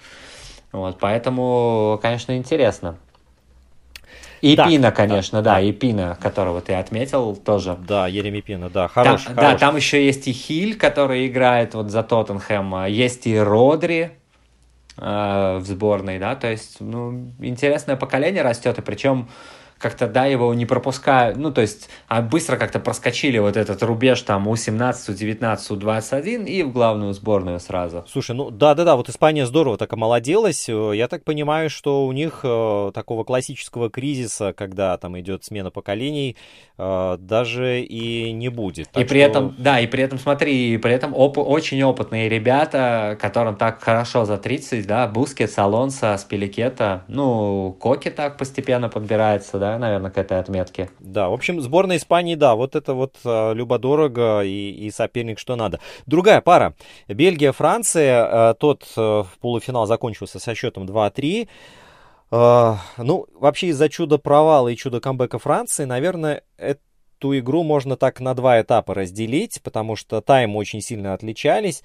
Вот, 0.72 0.98
поэтому, 1.00 1.98
конечно, 2.02 2.36
интересно. 2.36 2.96
И 4.40 4.56
да, 4.56 4.66
Пина, 4.66 4.90
конечно, 4.90 5.42
да, 5.42 5.54
да, 5.54 5.60
и 5.60 5.72
Пина, 5.72 6.16
которого 6.20 6.60
ты 6.60 6.74
отметил, 6.74 7.36
тоже. 7.36 7.76
Да, 7.86 8.06
Ереми 8.06 8.40
Пина, 8.40 8.70
да, 8.70 8.88
хороший, 8.88 9.26
там, 9.26 9.34
хороший. 9.36 9.52
Да, 9.52 9.58
там 9.58 9.76
еще 9.76 10.04
есть 10.04 10.28
и 10.28 10.32
Хиль, 10.32 10.76
который 10.76 11.26
играет 11.26 11.74
вот 11.74 11.90
за 11.90 12.02
Тоттенхэм, 12.02 12.86
есть 12.86 13.26
и 13.26 13.38
Родри 13.38 14.12
э, 14.96 15.58
в 15.58 15.64
сборной, 15.66 16.18
да, 16.18 16.36
то 16.36 16.50
есть, 16.50 16.80
ну, 16.80 17.32
интересное 17.40 17.96
поколение 17.96 18.42
растет, 18.42 18.78
и 18.78 18.82
причем 18.82 19.28
как-то, 19.80 20.06
да, 20.06 20.26
его 20.26 20.52
не 20.52 20.66
пропускают, 20.66 21.38
ну, 21.38 21.50
то 21.50 21.62
есть, 21.62 21.88
а 22.06 22.20
быстро 22.20 22.56
как-то 22.56 22.78
проскочили 22.78 23.38
вот 23.38 23.56
этот 23.56 23.82
рубеж 23.82 24.20
там 24.20 24.46
У-17, 24.46 25.10
У-19, 25.10 25.58
У-21 25.70 26.44
и 26.44 26.62
в 26.62 26.72
главную 26.72 27.14
сборную 27.14 27.58
сразу. 27.60 28.04
Слушай, 28.06 28.36
ну, 28.36 28.50
да-да-да, 28.50 28.96
вот 28.96 29.08
Испания 29.08 29.46
здорово 29.46 29.78
так 29.78 29.92
омолоделась, 29.92 30.68
я 30.68 31.08
так 31.08 31.24
понимаю, 31.24 31.70
что 31.70 32.06
у 32.06 32.12
них 32.12 32.40
э, 32.42 32.90
такого 32.92 33.24
классического 33.24 33.88
кризиса, 33.88 34.52
когда 34.52 34.96
там 34.98 35.18
идет 35.18 35.44
смена 35.44 35.70
поколений, 35.70 36.36
э, 36.76 37.16
даже 37.18 37.80
и 37.80 38.32
не 38.32 38.50
будет. 38.50 38.90
Так 38.90 39.02
и 39.02 39.06
при 39.06 39.20
что... 39.20 39.30
этом, 39.30 39.54
да, 39.58 39.80
и 39.80 39.86
при 39.86 40.02
этом, 40.02 40.18
смотри, 40.18 40.74
и 40.74 40.76
при 40.76 40.92
этом 40.92 41.14
оп- 41.14 41.38
очень 41.38 41.82
опытные 41.82 42.28
ребята, 42.28 43.16
которым 43.18 43.56
так 43.56 43.82
хорошо 43.82 44.26
за 44.26 44.36
30, 44.36 44.86
да, 44.86 45.06
Бускетс, 45.06 45.56
Алонсо, 45.56 46.16
Аспиликуэта, 46.18 47.04
ну, 47.08 47.74
Коки 47.80 48.10
так 48.10 48.36
постепенно 48.36 48.90
подбирается, 48.90 49.58
да, 49.58 49.69
наверное, 49.78 50.10
к 50.10 50.18
этой 50.18 50.38
отметке. 50.38 50.90
Да, 51.00 51.28
в 51.28 51.32
общем, 51.32 51.60
сборная 51.60 51.96
Испании, 51.96 52.34
да, 52.34 52.54
вот 52.54 52.76
это 52.76 52.94
вот 52.94 53.16
э, 53.24 53.54
любо-дорого 53.54 54.42
и, 54.42 54.70
и 54.70 54.90
соперник 54.90 55.38
что 55.38 55.56
надо. 55.56 55.80
Другая 56.06 56.40
пара. 56.40 56.74
Бельгия, 57.08 57.52
Франция. 57.52 58.50
Э, 58.50 58.54
тот 58.54 58.84
э, 58.96 59.24
полуфинал 59.40 59.86
закончился 59.86 60.38
со 60.38 60.54
счетом 60.54 60.84
2-3. 60.84 61.48
Э, 62.30 62.74
ну, 62.98 63.26
вообще 63.34 63.68
из-за 63.68 63.88
чуда 63.88 64.18
провала 64.18 64.68
и 64.68 64.76
чуда 64.76 65.00
камбэка 65.00 65.38
Франции, 65.38 65.84
наверное, 65.84 66.42
эту 66.56 67.38
игру 67.38 67.62
можно 67.62 67.96
так 67.96 68.20
на 68.20 68.34
два 68.34 68.60
этапа 68.60 68.94
разделить, 68.94 69.60
потому 69.62 69.96
что 69.96 70.20
таймы 70.20 70.56
очень 70.56 70.80
сильно 70.80 71.14
отличались. 71.14 71.82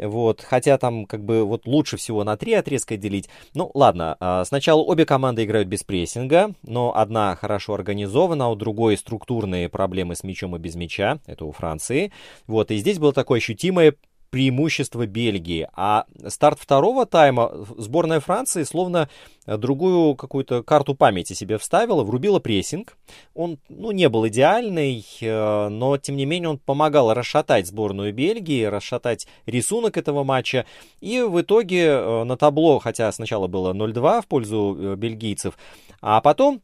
Вот, 0.00 0.42
хотя 0.42 0.78
там 0.78 1.06
как 1.06 1.24
бы 1.24 1.44
вот 1.44 1.66
лучше 1.66 1.96
всего 1.96 2.24
на 2.24 2.36
три 2.36 2.54
отрезка 2.54 2.96
делить. 2.96 3.28
Ну, 3.54 3.70
ладно, 3.74 4.16
а, 4.20 4.44
сначала 4.44 4.80
обе 4.80 5.04
команды 5.04 5.44
играют 5.44 5.68
без 5.68 5.82
прессинга, 5.82 6.52
но 6.62 6.96
одна 6.96 7.34
хорошо 7.36 7.74
организована, 7.74 8.46
а 8.46 8.48
у 8.48 8.54
другой 8.54 8.96
структурные 8.96 9.68
проблемы 9.68 10.14
с 10.14 10.22
мячом 10.22 10.56
и 10.56 10.58
без 10.58 10.76
мяча, 10.76 11.18
это 11.26 11.44
у 11.44 11.52
Франции. 11.52 12.12
Вот, 12.46 12.70
и 12.70 12.76
здесь 12.76 12.98
было 12.98 13.12
такое 13.12 13.38
ощутимое 13.38 13.94
преимущество 14.30 15.06
Бельгии. 15.06 15.68
А 15.74 16.04
старт 16.26 16.58
второго 16.58 17.06
тайма 17.06 17.50
сборная 17.76 18.20
Франции 18.20 18.62
словно 18.62 19.08
э, 19.46 19.56
другую 19.56 20.14
какую-то 20.16 20.62
карту 20.62 20.94
памяти 20.94 21.32
себе 21.32 21.58
вставила, 21.58 22.04
врубила 22.04 22.38
прессинг. 22.38 22.96
Он 23.34 23.58
ну, 23.68 23.90
не 23.92 24.08
был 24.08 24.26
идеальный, 24.28 25.04
э, 25.20 25.68
но 25.68 25.96
тем 25.98 26.16
не 26.16 26.26
менее 26.26 26.50
он 26.50 26.58
помогал 26.58 27.12
расшатать 27.14 27.66
сборную 27.66 28.12
Бельгии, 28.12 28.64
расшатать 28.64 29.26
рисунок 29.46 29.96
этого 29.96 30.24
матча. 30.24 30.66
И 31.00 31.20
в 31.22 31.40
итоге 31.40 31.86
э, 31.86 32.24
на 32.24 32.36
табло, 32.36 32.78
хотя 32.78 33.10
сначала 33.12 33.46
было 33.46 33.72
0-2 33.72 34.22
в 34.22 34.26
пользу 34.26 34.94
бельгийцев, 34.96 35.58
а 36.00 36.20
потом 36.20 36.62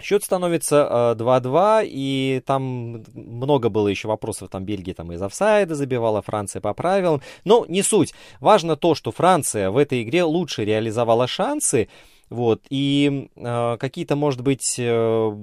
Счет 0.00 0.22
становится 0.22 1.14
2-2, 1.16 1.82
э, 1.82 1.86
и 1.86 2.42
там 2.44 3.04
много 3.14 3.70
было 3.70 3.88
еще 3.88 4.08
вопросов, 4.08 4.50
там 4.50 4.64
Бельгия 4.64 4.94
там 4.94 5.12
из 5.12 5.22
офсайда 5.22 5.74
забивала, 5.74 6.20
Франция 6.20 6.60
по 6.60 6.74
правилам, 6.74 7.22
но 7.44 7.64
не 7.66 7.82
суть. 7.82 8.12
Важно 8.40 8.76
то, 8.76 8.94
что 8.94 9.10
Франция 9.10 9.70
в 9.70 9.78
этой 9.78 10.02
игре 10.02 10.24
лучше 10.24 10.64
реализовала 10.64 11.26
шансы, 11.26 11.88
вот, 12.28 12.62
и 12.70 13.30
э, 13.36 13.76
какие-то, 13.78 14.16
может 14.16 14.40
быть, 14.40 14.76
э, 14.78 15.36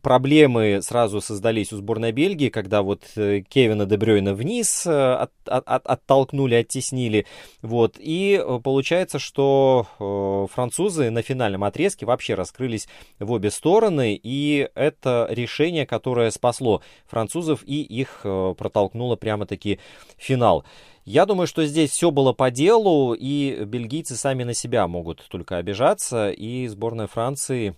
проблемы 0.00 0.80
сразу 0.80 1.20
создались 1.20 1.72
у 1.72 1.76
сборной 1.76 2.12
Бельгии, 2.12 2.48
когда 2.48 2.80
вот 2.82 3.02
э, 3.16 3.42
Кевина 3.46 3.84
Дебрёйна 3.84 4.32
вниз 4.32 4.86
э, 4.86 4.90
от, 4.90 5.32
от, 5.44 5.86
оттолкнули, 5.86 6.54
оттеснили. 6.54 7.26
Вот, 7.60 7.96
и 7.98 8.42
э, 8.42 8.60
получается, 8.64 9.18
что 9.18 9.86
э, 10.00 10.52
французы 10.52 11.10
на 11.10 11.20
финальном 11.20 11.64
отрезке 11.64 12.06
вообще 12.06 12.34
раскрылись 12.34 12.88
в 13.18 13.30
обе 13.30 13.50
стороны, 13.50 14.18
и 14.22 14.70
это 14.74 15.26
решение, 15.30 15.84
которое 15.84 16.30
спасло 16.30 16.82
французов 17.06 17.62
и 17.66 17.82
их 17.82 18.20
э, 18.24 18.54
протолкнуло 18.56 19.16
прямо-таки 19.16 19.80
финал. 20.16 20.64
Я 21.04 21.26
думаю, 21.26 21.48
что 21.48 21.66
здесь 21.66 21.90
все 21.90 22.12
было 22.12 22.32
по 22.32 22.50
делу, 22.50 23.12
и 23.12 23.64
бельгийцы 23.64 24.14
сами 24.14 24.44
на 24.44 24.54
себя 24.54 24.86
могут 24.86 25.26
только 25.28 25.56
обижаться, 25.56 26.30
и 26.30 26.68
сборная 26.68 27.08
Франции 27.08 27.74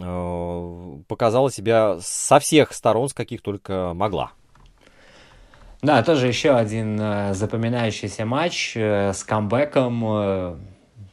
э, 0.00 0.98
показала 1.08 1.50
себя 1.50 1.98
со 2.00 2.38
всех 2.38 2.72
сторон, 2.72 3.10
с 3.10 3.12
каких 3.12 3.42
только 3.42 3.92
могла. 3.94 4.32
Да, 5.82 6.02
тоже 6.02 6.26
еще 6.26 6.52
один 6.52 6.98
э, 6.98 7.34
запоминающийся 7.34 8.24
матч 8.24 8.76
э, 8.76 9.12
с 9.12 9.24
камбэком. 9.24 10.04
Э, 10.06 10.56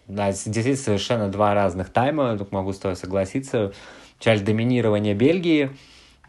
да, 0.08 0.32
действительно 0.32 0.78
совершенно 0.78 1.28
два 1.28 1.54
разных 1.54 1.90
тайма, 1.90 2.38
тут 2.38 2.54
могу 2.54 2.72
с 2.72 2.80
тобой 2.80 2.96
согласиться. 2.96 3.74
Часть 4.20 4.46
доминирования 4.46 5.16
Бельгии– 5.16 5.72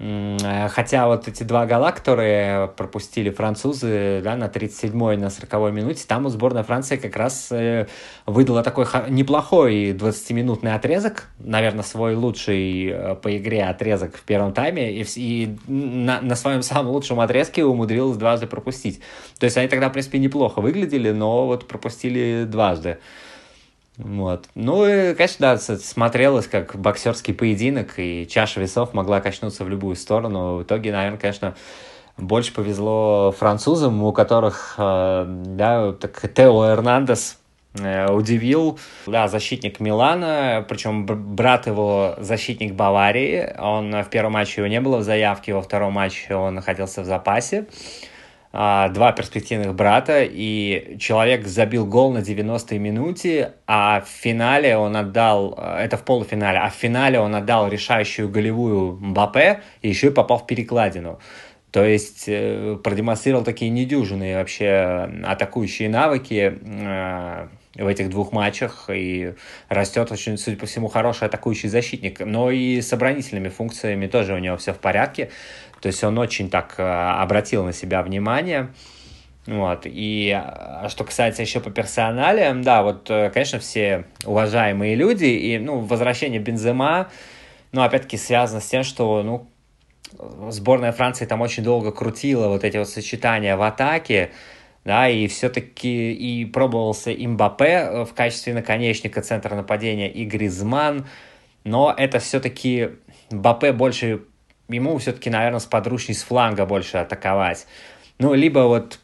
хотя 0.00 1.08
вот 1.08 1.28
эти 1.28 1.42
два 1.42 1.66
гола, 1.66 1.92
которые 1.92 2.68
пропустили 2.68 3.28
французы 3.28 4.22
да, 4.24 4.34
на 4.34 4.44
37-й, 4.44 5.18
на 5.18 5.26
40-й 5.26 5.72
минуте, 5.72 6.04
там 6.06 6.24
у 6.24 6.30
сборной 6.30 6.62
Франции 6.62 6.96
как 6.96 7.16
раз 7.16 7.48
э, 7.52 7.86
выдала 8.24 8.62
такой 8.62 8.86
неплохой 9.10 9.92
20-минутный 9.92 10.74
отрезок, 10.74 11.28
наверное, 11.38 11.82
свой 11.82 12.14
лучший 12.14 12.86
э, 12.86 13.14
по 13.16 13.36
игре 13.36 13.64
отрезок 13.64 14.16
в 14.16 14.22
первом 14.22 14.54
тайме, 14.54 14.90
и, 14.90 15.06
и 15.16 15.56
на, 15.66 16.22
на 16.22 16.34
своем 16.34 16.62
самом 16.62 16.92
лучшем 16.92 17.20
отрезке 17.20 17.64
умудрилась 17.64 18.16
дважды 18.16 18.46
пропустить. 18.46 19.00
То 19.38 19.44
есть 19.44 19.58
они 19.58 19.68
тогда, 19.68 19.90
в 19.90 19.92
принципе, 19.92 20.18
неплохо 20.18 20.60
выглядели, 20.60 21.10
но 21.10 21.46
вот 21.46 21.68
пропустили 21.68 22.44
дважды. 22.48 22.98
Вот. 24.02 24.48
Ну 24.54 24.86
и, 24.86 25.14
конечно, 25.14 25.56
да, 25.56 25.58
смотрелось 25.58 26.46
как 26.46 26.76
боксерский 26.76 27.34
поединок, 27.34 27.98
и 27.98 28.26
чаша 28.26 28.60
весов 28.60 28.94
могла 28.94 29.20
качнуться 29.20 29.64
в 29.64 29.68
любую 29.68 29.96
сторону. 29.96 30.56
В 30.56 30.62
итоге, 30.62 30.92
наверное, 30.92 31.18
конечно, 31.18 31.54
больше 32.16 32.52
повезло 32.54 33.34
французам, 33.36 34.02
у 34.02 34.12
которых, 34.12 34.74
э, 34.78 35.24
да, 35.26 35.92
так 35.92 36.32
Тео 36.32 36.70
Эрнандес 36.70 37.38
э, 37.78 38.10
удивил, 38.10 38.78
да, 39.06 39.28
защитник 39.28 39.80
Милана, 39.80 40.64
причем 40.68 41.06
брат 41.06 41.66
его 41.66 42.14
защитник 42.18 42.74
Баварии, 42.74 43.54
он 43.58 44.02
в 44.02 44.08
первом 44.08 44.32
матче 44.32 44.60
его 44.62 44.68
не 44.68 44.80
было 44.80 44.98
в 44.98 45.02
заявке, 45.02 45.54
во 45.54 45.62
втором 45.62 45.94
матче 45.94 46.34
он 46.34 46.54
находился 46.54 47.02
в 47.02 47.04
запасе. 47.04 47.66
А, 48.52 48.88
два 48.88 49.12
перспективных 49.12 49.76
брата, 49.76 50.24
и 50.24 50.96
человек 50.98 51.46
забил 51.46 51.86
гол 51.86 52.12
на 52.12 52.18
90-й 52.18 52.78
минуте, 52.78 53.52
а 53.68 54.00
в 54.00 54.08
финале 54.08 54.76
он 54.76 54.96
отдал, 54.96 55.54
э, 55.56 55.84
это 55.84 55.96
в 55.96 56.04
полуфинале, 56.04 56.58
а 56.58 56.68
в 56.68 56.74
финале 56.74 57.20
он 57.20 57.36
отдал 57.36 57.68
решающую 57.68 58.28
голевую 58.28 58.98
Мбаппе 59.00 59.60
и 59.82 59.88
еще 59.88 60.08
и 60.08 60.10
попал 60.10 60.38
в 60.38 60.46
перекладину. 60.48 61.20
То 61.70 61.84
есть 61.84 62.24
э, 62.26 62.76
продемонстрировал 62.82 63.44
такие 63.44 63.70
недюжинные 63.70 64.38
вообще 64.38 65.08
атакующие 65.24 65.88
навыки 65.88 66.58
э, 66.60 67.48
в 67.74 67.86
этих 67.86 68.10
двух 68.10 68.32
матчах 68.32 68.90
и 68.92 69.34
растет 69.68 70.10
очень, 70.10 70.36
судя 70.36 70.56
по 70.56 70.66
всему, 70.66 70.88
хороший 70.88 71.28
атакующий 71.28 71.68
защитник. 71.68 72.20
Но 72.20 72.50
и 72.50 72.80
с 72.80 72.92
оборонительными 72.92 73.48
функциями 73.48 74.06
тоже 74.06 74.34
у 74.34 74.38
него 74.38 74.56
все 74.56 74.72
в 74.72 74.78
порядке. 74.78 75.30
То 75.80 75.86
есть 75.86 76.02
он 76.02 76.18
очень 76.18 76.50
так 76.50 76.74
э, 76.78 76.82
обратил 76.82 77.64
на 77.64 77.72
себя 77.72 78.02
внимание. 78.02 78.70
Вот. 79.46 79.82
И 79.84 80.30
а, 80.32 80.88
что 80.90 81.04
касается 81.04 81.42
еще 81.42 81.60
по 81.60 81.70
персоналиям, 81.70 82.62
да, 82.62 82.82
вот, 82.82 83.08
э, 83.10 83.30
конечно, 83.30 83.58
все 83.58 84.04
уважаемые 84.24 84.94
люди, 84.94 85.24
и, 85.24 85.58
ну, 85.58 85.78
возвращение 85.78 86.40
Бензема, 86.40 87.08
ну, 87.72 87.82
опять-таки, 87.82 88.16
связано 88.16 88.60
с 88.60 88.66
тем, 88.66 88.82
что, 88.84 89.22
ну, 89.22 89.48
сборная 90.50 90.92
Франции 90.92 91.24
там 91.24 91.40
очень 91.40 91.62
долго 91.62 91.92
крутила 91.92 92.48
вот 92.48 92.64
эти 92.64 92.76
вот 92.76 92.88
сочетания 92.88 93.56
в 93.56 93.62
атаке, 93.62 94.30
да, 94.84 95.08
и 95.08 95.26
все-таки 95.26 96.12
и 96.12 96.44
пробовался 96.44 97.12
Имбапе 97.12 97.64
э, 97.64 98.04
в 98.04 98.14
качестве 98.14 98.54
наконечника 98.54 99.22
центра 99.22 99.54
нападения 99.54 100.10
и 100.10 100.24
Гризман, 100.24 101.06
но 101.64 101.94
это 101.96 102.18
все-таки 102.18 102.90
Мбаппе 103.30 103.72
больше 103.72 104.22
ему 104.68 104.98
все-таки, 104.98 105.30
наверное, 105.30 105.60
с 105.60 105.66
подручней 105.66 106.14
с 106.14 106.22
фланга 106.22 106.66
больше 106.66 106.98
атаковать. 106.98 107.66
Ну, 108.18 108.34
либо 108.34 108.60
вот 108.60 108.98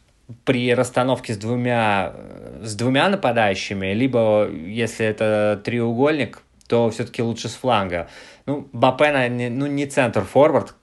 при 0.45 0.73
расстановке 0.73 1.33
с 1.33 1.37
двумя, 1.37 2.13
с 2.61 2.75
двумя 2.75 3.09
нападающими, 3.09 3.93
либо 3.93 4.49
если 4.49 5.05
это 5.05 5.61
треугольник, 5.63 6.41
то 6.67 6.89
все-таки 6.89 7.21
лучше 7.21 7.47
с 7.49 7.55
фланга. 7.55 8.09
Ну, 8.45 8.67
Бапена, 8.73 9.29
ну, 9.29 9.67
не 9.67 9.85
центр-форвард, 9.85 10.75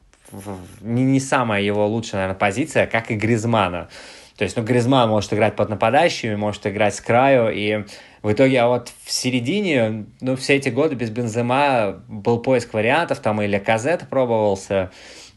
не, 0.80 1.04
не 1.04 1.20
самая 1.20 1.62
его 1.62 1.86
лучшая, 1.86 2.22
наверное, 2.22 2.38
позиция, 2.38 2.86
как 2.86 3.10
и 3.10 3.14
Гризмана. 3.14 3.88
То 4.37 4.43
есть, 4.43 4.57
ну, 4.57 4.64
Гризман 4.64 5.09
может 5.09 5.33
играть 5.33 5.55
под 5.55 5.69
нападающими, 5.69 6.35
может 6.35 6.67
играть 6.67 6.95
с 6.95 7.00
краю, 7.00 7.53
и 7.55 7.85
в 8.23 8.33
итоге, 8.33 8.61
а 8.61 8.69
вот 8.69 8.91
в 9.05 9.12
середине, 9.12 10.07
ну, 10.21 10.35
все 10.35 10.57
эти 10.57 10.71
годы 10.71 10.97
без 10.97 11.11
Бензема 11.11 12.03
был 12.09 12.41
поиск 12.41 12.75
вариантов, 12.75 13.21
там 13.21 13.41
и 13.43 13.47
Леказет 13.47 14.09
пробовался, 14.09 14.91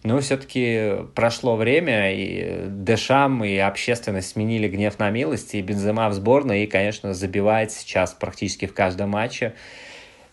но 0.03 0.19
все-таки 0.19 0.93
прошло 1.13 1.55
время, 1.55 2.13
и 2.13 2.65
Дешам, 2.69 3.43
и 3.43 3.57
общественность 3.57 4.29
сменили 4.29 4.67
гнев 4.67 4.97
на 4.97 5.09
милость, 5.11 5.53
и 5.53 5.61
Бензема 5.61 6.09
в 6.09 6.13
сборной, 6.13 6.63
и, 6.63 6.67
конечно, 6.67 7.13
забивает 7.13 7.71
сейчас 7.71 8.13
практически 8.13 8.65
в 8.65 8.73
каждом 8.73 9.11
матче. 9.11 9.53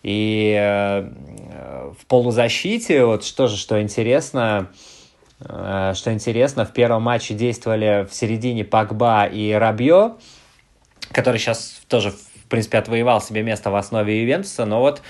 И 0.02 0.54
э, 0.56 1.10
в 1.98 2.06
полузащите, 2.06 3.04
вот 3.04 3.24
что 3.24 3.46
же, 3.46 3.56
что 3.56 3.80
интересно, 3.82 4.70
э, 4.70 4.93
что 5.40 6.12
интересно, 6.12 6.64
в 6.64 6.72
первом 6.72 7.02
матче 7.02 7.34
действовали 7.34 8.06
в 8.08 8.14
середине 8.14 8.64
Пакба 8.64 9.26
и 9.26 9.52
Рабье, 9.52 10.14
который 11.12 11.38
сейчас 11.38 11.82
тоже 11.88 12.12
в 12.44 12.48
принципе, 12.48 12.78
отвоевал 12.78 13.20
себе 13.20 13.42
место 13.42 13.70
в 13.70 13.76
основе 13.76 14.22
Ювентуса, 14.22 14.66
но 14.66 14.80
вот 14.80 15.02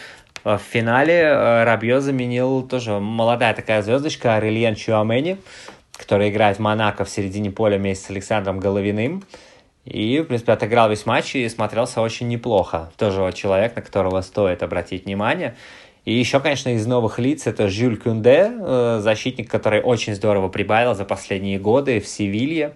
э, 0.44 0.56
в 0.56 0.60
финале 0.60 1.14
э, 1.14 1.64
Рабье 1.64 2.00
заменил 2.00 2.62
тоже 2.62 3.00
молодая 3.00 3.54
такая 3.54 3.82
звездочка 3.82 4.36
Арельен 4.36 4.76
Чуамени, 4.76 5.38
который 5.96 6.30
играет 6.30 6.58
в 6.58 6.60
Монако 6.60 7.04
в 7.04 7.10
середине 7.10 7.50
поля 7.50 7.76
вместе 7.76 8.06
с 8.06 8.10
Александром 8.10 8.60
Головиным. 8.60 9.24
И, 9.84 10.20
в 10.20 10.24
принципе, 10.24 10.52
отыграл 10.52 10.88
весь 10.88 11.04
матч 11.04 11.34
и 11.34 11.46
смотрелся 11.48 12.00
очень 12.00 12.28
неплохо. 12.28 12.90
Тоже 12.96 13.20
вот 13.20 13.34
человек, 13.34 13.76
на 13.76 13.82
которого 13.82 14.22
стоит 14.22 14.62
обратить 14.62 15.04
внимание. 15.04 15.56
И 16.04 16.12
еще, 16.12 16.40
конечно, 16.40 16.68
из 16.70 16.86
новых 16.86 17.18
лиц 17.18 17.46
это 17.46 17.68
Жюль 17.68 17.96
Кюнде, 17.96 18.52
э, 18.52 18.98
защитник, 19.00 19.50
который 19.50 19.80
очень 19.80 20.14
здорово 20.14 20.48
прибавил 20.48 20.94
за 20.94 21.04
последние 21.04 21.58
годы 21.58 22.00
в 22.00 22.06
Севилье. 22.06 22.74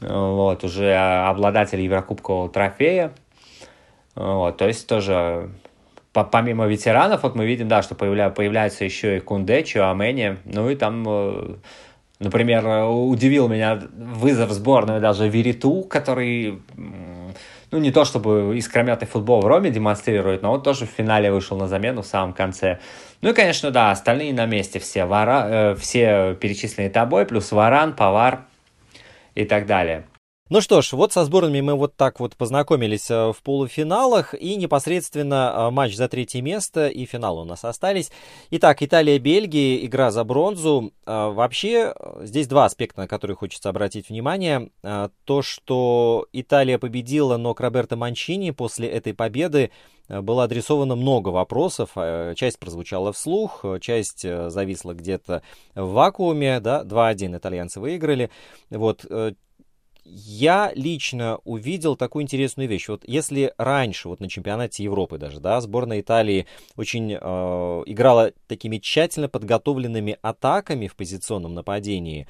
Вот, 0.00 0.64
уже 0.64 0.94
обладатель 0.94 1.80
Еврокубкового 1.80 2.48
трофея. 2.48 3.12
Вот, 4.14 4.56
то 4.58 4.66
есть 4.66 4.86
тоже 4.86 5.50
помимо 6.12 6.66
ветеранов, 6.66 7.22
вот 7.22 7.34
мы 7.34 7.46
видим, 7.46 7.68
да, 7.68 7.82
что 7.82 7.94
появля, 7.94 8.30
появляются 8.30 8.84
еще 8.84 9.16
и 9.16 9.20
Кунде, 9.20 9.62
Чуамени, 9.64 10.36
ну 10.44 10.68
и 10.68 10.74
там, 10.74 11.04
э, 11.06 11.54
например, 12.18 12.66
удивил 12.90 13.48
меня 13.48 13.80
вызов 13.96 14.50
в 14.50 14.52
сборную 14.52 15.00
даже 15.00 15.28
Вериту, 15.28 15.82
который, 15.88 16.60
ну 17.72 17.78
не 17.78 17.90
то 17.90 18.04
чтобы 18.04 18.56
искрометный 18.56 19.08
футбол 19.08 19.40
в 19.40 19.46
Роме 19.46 19.70
демонстрирует, 19.70 20.42
но 20.42 20.52
он 20.52 20.62
тоже 20.62 20.86
в 20.86 20.90
финале 20.90 21.32
вышел 21.32 21.56
на 21.56 21.66
замену 21.66 22.02
в 22.02 22.06
самом 22.06 22.32
конце. 22.34 22.78
Ну 23.22 23.30
и, 23.30 23.32
конечно, 23.32 23.70
да, 23.70 23.90
остальные 23.90 24.34
на 24.34 24.46
месте 24.46 24.78
все, 24.78 25.06
Вара, 25.06 25.46
э, 25.48 25.74
все 25.74 26.34
перечисленные 26.34 26.90
тобой, 26.90 27.26
плюс 27.26 27.50
Варан, 27.50 27.94
Повар 27.94 28.42
и 29.34 29.44
так 29.44 29.66
далее. 29.66 30.04
Ну 30.48 30.60
что 30.60 30.82
ж, 30.82 30.92
вот 30.92 31.12
со 31.12 31.24
сборными 31.24 31.60
мы 31.60 31.74
вот 31.76 31.96
так 31.96 32.18
вот 32.18 32.36
познакомились 32.36 33.10
э, 33.10 33.32
в 33.32 33.42
полуфиналах, 33.42 34.34
и 34.34 34.56
непосредственно 34.56 35.52
э, 35.54 35.70
матч 35.70 35.94
за 35.94 36.08
третье 36.08 36.42
место 36.42 36.88
и 36.88 37.06
финал 37.06 37.38
у 37.38 37.44
нас 37.44 37.64
остались. 37.64 38.10
Итак, 38.50 38.82
Италия-Бельгия, 38.82 39.86
игра 39.86 40.10
за 40.10 40.24
бронзу. 40.24 40.92
Э, 41.06 41.28
вообще, 41.30 41.94
здесь 42.22 42.48
два 42.48 42.64
аспекта, 42.64 43.02
на 43.02 43.08
которые 43.08 43.36
хочется 43.36 43.68
обратить 43.68 44.08
внимание. 44.08 44.70
То, 45.24 45.42
что 45.42 46.26
Италия 46.32 46.78
победила, 46.78 47.36
но 47.36 47.54
к 47.54 47.60
Роберто 47.60 47.96
Манчини 47.96 48.50
после 48.50 48.88
этой 48.88 49.14
победы 49.14 49.70
было 50.08 50.44
адресовано 50.44 50.96
много 50.96 51.28
вопросов. 51.28 51.90
Часть 52.34 52.58
прозвучала 52.58 53.12
вслух, 53.12 53.64
часть 53.80 54.22
зависла 54.22 54.92
где-то 54.92 55.42
в 55.74 55.92
вакууме. 55.92 56.60
Да? 56.60 56.82
2-1 56.82 57.38
итальянцы 57.38 57.80
выиграли. 57.80 58.30
Вот 58.70 59.06
я 60.04 60.72
лично 60.74 61.38
увидел 61.44 61.96
такую 61.96 62.24
интересную 62.24 62.68
вещь. 62.68 62.88
Вот 62.88 63.02
если 63.06 63.52
раньше, 63.56 64.08
вот 64.08 64.20
на 64.20 64.28
чемпионате 64.28 64.84
Европы 64.84 65.18
даже, 65.18 65.40
да, 65.40 65.60
сборная 65.60 66.00
Италии 66.00 66.46
очень 66.76 67.12
э, 67.12 67.16
играла 67.86 68.32
такими 68.48 68.78
тщательно 68.78 69.28
подготовленными 69.28 70.18
атаками 70.22 70.86
в 70.88 70.96
позиционном 70.96 71.54
нападении, 71.54 72.26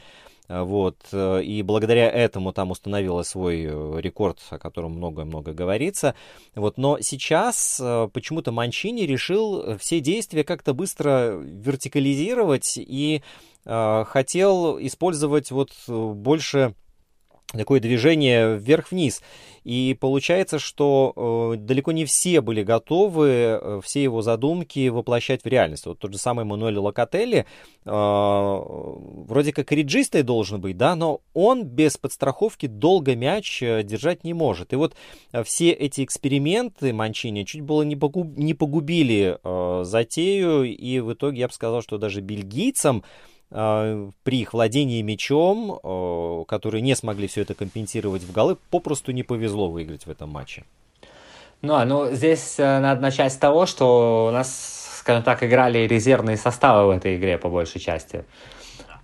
э, 0.48 0.62
вот, 0.62 0.98
э, 1.12 1.42
и 1.42 1.62
благодаря 1.62 2.10
этому 2.10 2.52
там 2.52 2.70
установила 2.70 3.22
свой 3.22 3.64
э, 3.64 4.00
рекорд, 4.00 4.38
о 4.50 4.58
котором 4.58 4.92
много-много 4.92 5.54
говорится. 5.54 6.14
Вот, 6.54 6.76
но 6.76 6.98
сейчас 7.00 7.80
почему-то 8.12 8.52
Манчини 8.52 9.02
решил 9.02 9.78
все 9.78 10.00
действия 10.00 10.44
как-то 10.44 10.74
быстро 10.74 11.36
вертикализировать 11.36 12.74
и 12.76 13.22
э, 13.64 14.04
хотел 14.06 14.78
использовать 14.78 15.50
вот 15.50 15.70
больше 15.88 16.74
такое 17.58 17.80
движение 17.80 18.56
вверх-вниз. 18.56 19.22
И 19.64 19.96
получается, 20.00 20.58
что 20.58 21.54
э, 21.54 21.56
далеко 21.58 21.92
не 21.92 22.04
все 22.04 22.40
были 22.40 22.64
готовы 22.64 23.28
э, 23.28 23.80
все 23.84 24.02
его 24.02 24.20
задумки 24.20 24.88
воплощать 24.88 25.44
в 25.44 25.46
реальность. 25.46 25.86
Вот 25.86 26.00
тот 26.00 26.12
же 26.12 26.18
самый 26.18 26.44
Мануэль 26.44 26.78
Локотелли, 26.78 27.46
э, 27.84 27.90
вроде 27.90 29.52
как 29.52 29.70
реджистой 29.70 30.24
должен 30.24 30.60
быть, 30.60 30.76
да, 30.76 30.96
но 30.96 31.20
он 31.32 31.62
без 31.64 31.96
подстраховки 31.96 32.66
долго 32.66 33.14
мяч 33.14 33.62
э, 33.62 33.84
держать 33.84 34.24
не 34.24 34.34
может. 34.34 34.72
И 34.72 34.76
вот 34.76 34.94
э, 35.30 35.44
все 35.44 35.70
эти 35.70 36.02
эксперименты 36.02 36.92
Манчини 36.92 37.44
чуть 37.44 37.60
было 37.60 37.82
не, 37.82 37.94
погуб, 37.94 38.36
не 38.36 38.54
погубили 38.54 39.38
э, 39.42 39.84
затею, 39.84 40.64
и 40.64 40.98
в 40.98 41.12
итоге 41.12 41.40
я 41.40 41.46
бы 41.46 41.54
сказал, 41.54 41.82
что 41.82 41.98
даже 41.98 42.20
бельгийцам 42.20 43.04
при 43.52 44.40
их 44.40 44.54
владении 44.54 45.02
мячом, 45.02 45.78
а, 45.82 46.44
которые 46.44 46.80
не 46.80 46.96
смогли 46.96 47.26
все 47.26 47.42
это 47.42 47.54
компенсировать 47.54 48.22
в 48.22 48.32
голы, 48.32 48.56
попросту 48.70 49.12
не 49.12 49.22
повезло 49.22 49.68
выиграть 49.68 50.06
в 50.06 50.10
этом 50.10 50.30
матче. 50.30 50.64
Ну, 51.60 51.74
а 51.74 51.84
ну 51.84 52.10
здесь 52.10 52.58
э, 52.58 52.80
надо 52.80 53.00
начать 53.00 53.32
с 53.32 53.36
того, 53.36 53.66
что 53.66 54.26
у 54.30 54.32
нас, 54.32 54.98
скажем 54.98 55.22
так, 55.22 55.44
играли 55.44 55.86
резервные 55.86 56.36
составы 56.36 56.88
в 56.88 56.90
этой 56.90 57.16
игре 57.16 57.38
по 57.38 57.48
большей 57.48 57.80
части. 57.80 58.24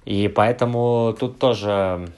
И 0.04 0.26
поэтому 0.28 1.14
тут 1.20 1.38
тоже, 1.38 2.08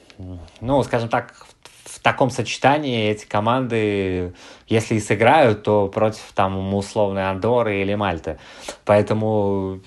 ну, 0.61 0.81
скажем 0.83 1.09
так, 1.09 1.45
в 1.83 1.99
таком 1.99 2.31
сочетании 2.31 3.09
эти 3.09 3.25
команды, 3.25 4.33
если 4.67 4.95
и 4.95 4.99
сыграют, 4.99 5.63
то 5.63 5.87
против 5.89 6.31
там 6.33 6.73
условной 6.73 7.29
Андоры 7.29 7.81
или 7.81 7.93
Мальты. 7.93 8.39
Поэтому, 8.85 9.81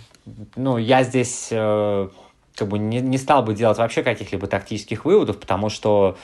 ну, 0.54 0.78
я 0.78 1.02
здесь 1.02 1.48
э, 1.50 2.08
как 2.56 2.68
бы 2.68 2.78
не, 2.78 3.00
не 3.00 3.18
стал 3.18 3.42
бы 3.42 3.54
делать 3.54 3.78
вообще 3.78 4.02
каких-либо 4.02 4.46
тактических 4.46 5.04
выводов, 5.04 5.38
потому 5.38 5.68
что 5.68 6.16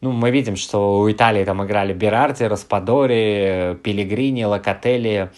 ну, 0.00 0.12
мы 0.12 0.30
видим, 0.30 0.56
что 0.56 1.00
у 1.00 1.10
Италии 1.10 1.44
там 1.44 1.64
играли 1.64 1.92
Берарди, 1.92 2.44
Распадори, 2.44 3.76
Пелигрини, 3.82 4.44
Локотели, 4.44 5.30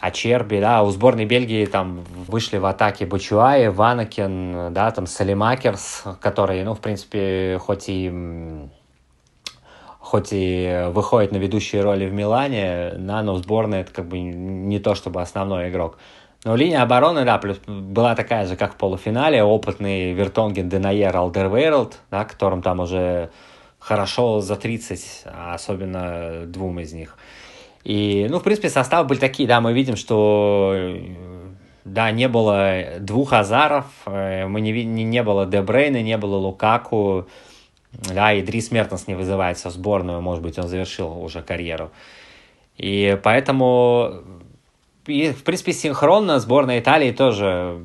Ачерби, 0.00 0.60
да, 0.60 0.82
у 0.82 0.90
сборной 0.90 1.24
Бельгии 1.24 1.64
там 1.64 2.04
вышли 2.26 2.58
в 2.58 2.66
атаке 2.66 3.06
Бачуаи, 3.06 3.68
Ванакин, 3.68 4.74
да, 4.74 4.90
там 4.90 5.06
Салимакерс, 5.06 6.04
который, 6.20 6.62
ну, 6.64 6.74
в 6.74 6.80
принципе, 6.80 7.58
хоть 7.60 7.84
и 7.88 8.12
хоть 10.00 10.30
и 10.32 10.88
выходит 10.90 11.30
на 11.32 11.36
ведущие 11.36 11.80
роли 11.80 12.06
в 12.06 12.12
Милане, 12.12 12.94
да, 12.98 13.22
но 13.22 13.34
в 13.34 13.38
сборной 13.38 13.80
это 13.82 13.92
как 13.92 14.08
бы 14.08 14.18
не 14.18 14.78
то 14.80 14.94
чтобы 14.94 15.22
основной 15.22 15.68
игрок. 15.70 15.96
Но 16.44 16.56
линия 16.56 16.82
обороны, 16.82 17.24
да, 17.24 17.38
плюс 17.38 17.58
была 17.66 18.16
такая 18.16 18.46
же, 18.46 18.56
как 18.56 18.74
в 18.74 18.76
полуфинале. 18.76 19.44
Опытный 19.44 20.12
Вертонген, 20.12 20.68
Денайер, 20.68 21.16
АлдервейрЛд, 21.16 21.98
да, 22.10 22.24
которым 22.24 22.62
там 22.62 22.80
уже 22.80 23.30
хорошо 23.78 24.40
за 24.40 24.56
30, 24.56 25.22
а 25.26 25.54
особенно 25.54 26.46
двум 26.46 26.80
из 26.80 26.92
них. 26.92 27.16
И, 27.84 28.26
ну, 28.28 28.38
в 28.38 28.42
принципе, 28.42 28.70
составы 28.70 29.08
были 29.08 29.18
такие, 29.18 29.48
да, 29.48 29.60
мы 29.60 29.72
видим, 29.72 29.96
что 29.96 30.96
да, 31.84 32.10
не 32.10 32.28
было 32.28 32.84
двух 33.00 33.32
Азаров, 33.32 33.86
э, 34.06 34.46
мы 34.46 34.60
не, 34.60 34.84
не, 34.84 35.04
не 35.04 35.22
было 35.22 35.46
Дебрейна, 35.46 36.00
не 36.00 36.16
было 36.16 36.36
Лукаку, 36.36 37.26
да, 37.92 38.32
и 38.32 38.42
Дрис 38.42 38.70
Мертенс 38.70 39.08
не 39.08 39.14
вызывается 39.14 39.68
в 39.68 39.72
сборную, 39.72 40.20
может 40.20 40.42
быть, 40.42 40.58
он 40.58 40.68
завершил 40.68 41.22
уже 41.22 41.42
карьеру. 41.42 41.90
И 42.76 43.18
поэтому 43.22 44.22
и, 45.06 45.32
в 45.32 45.42
принципе, 45.44 45.72
синхронно 45.72 46.38
сборная 46.38 46.80
Италии 46.80 47.12
тоже 47.12 47.84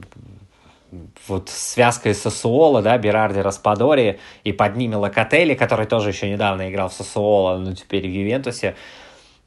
вот 1.27 1.49
связкой 1.49 2.15
Сосуола, 2.15 2.81
да, 2.81 2.97
Берарди, 2.97 3.39
Распадори, 3.39 4.19
и 4.43 4.53
под 4.53 4.75
ними 4.77 4.95
Локотели, 4.95 5.53
который 5.53 5.85
тоже 5.85 6.09
еще 6.09 6.29
недавно 6.29 6.69
играл 6.69 6.89
в 6.89 6.93
Сосуола, 6.93 7.57
но 7.57 7.73
теперь 7.73 8.07
в 8.07 8.11
Ювентусе. 8.11 8.75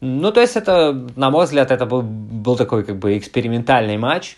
Ну, 0.00 0.32
то 0.32 0.40
есть 0.40 0.56
это, 0.56 0.92
на 1.16 1.30
мой 1.30 1.44
взгляд, 1.44 1.70
это 1.70 1.86
был, 1.86 2.02
был 2.02 2.56
такой 2.56 2.84
как 2.84 2.98
бы 2.98 3.16
экспериментальный 3.16 3.98
матч. 3.98 4.36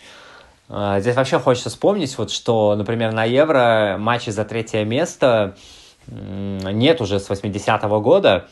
А, 0.69 0.99
здесь 0.99 1.15
вообще 1.15 1.39
хочется 1.39 1.69
вспомнить, 1.69 2.17
вот, 2.17 2.31
что, 2.31 2.75
например, 2.75 3.11
на 3.13 3.23
Евро 3.25 3.97
матчи 3.99 4.29
за 4.29 4.45
третье 4.45 4.83
место 4.83 5.55
нет 6.07 6.99
уже 6.99 7.19
с 7.19 7.29
80-го 7.29 8.01
года, 8.01 8.47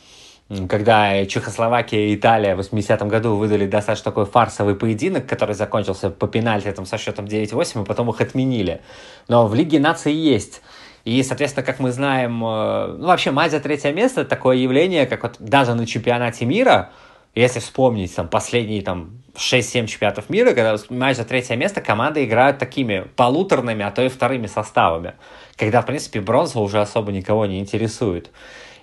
когда 0.68 1.24
Чехословакия 1.26 2.08
и 2.08 2.14
Италия 2.14 2.54
в 2.56 2.60
80-м 2.60 3.08
году 3.08 3.36
выдали 3.36 3.66
достаточно 3.66 4.10
такой 4.10 4.26
фарсовый 4.26 4.74
поединок, 4.74 5.26
который 5.26 5.54
закончился 5.54 6.10
по 6.10 6.26
пенальти 6.26 6.70
там, 6.72 6.84
со 6.84 6.98
счетом 6.98 7.24
9-8, 7.24 7.82
и 7.82 7.86
потом 7.86 8.10
их 8.10 8.20
отменили. 8.20 8.80
Но 9.28 9.46
в 9.46 9.54
Лиге 9.54 9.80
наций 9.80 10.12
есть. 10.12 10.60
И, 11.04 11.22
соответственно, 11.22 11.64
как 11.64 11.80
мы 11.80 11.90
знаем, 11.90 12.44
э, 12.44 12.96
ну, 12.98 13.06
вообще 13.06 13.30
матч 13.32 13.50
за 13.50 13.60
третье 13.60 13.92
место 13.92 14.24
такое 14.24 14.56
явление, 14.56 15.06
как 15.06 15.22
вот 15.22 15.36
даже 15.38 15.74
на 15.74 15.86
чемпионате 15.86 16.44
мира, 16.44 16.90
если 17.34 17.58
вспомнить 17.60 18.14
там 18.14 18.28
последние 18.28 18.82
там 18.82 19.22
6-7 19.34 19.86
чемпионатов 19.86 20.30
мира, 20.30 20.52
когда 20.52 20.76
матч 20.90 21.16
за 21.16 21.24
третье 21.24 21.56
место 21.56 21.80
команды 21.80 22.24
играют 22.24 22.58
такими 22.58 23.06
полуторными, 23.16 23.84
а 23.84 23.90
то 23.90 24.02
и 24.02 24.08
вторыми 24.08 24.46
составами, 24.46 25.14
когда, 25.56 25.80
в 25.80 25.86
принципе, 25.86 26.20
бронза 26.20 26.60
уже 26.60 26.80
особо 26.80 27.10
никого 27.10 27.46
не 27.46 27.58
интересует. 27.58 28.30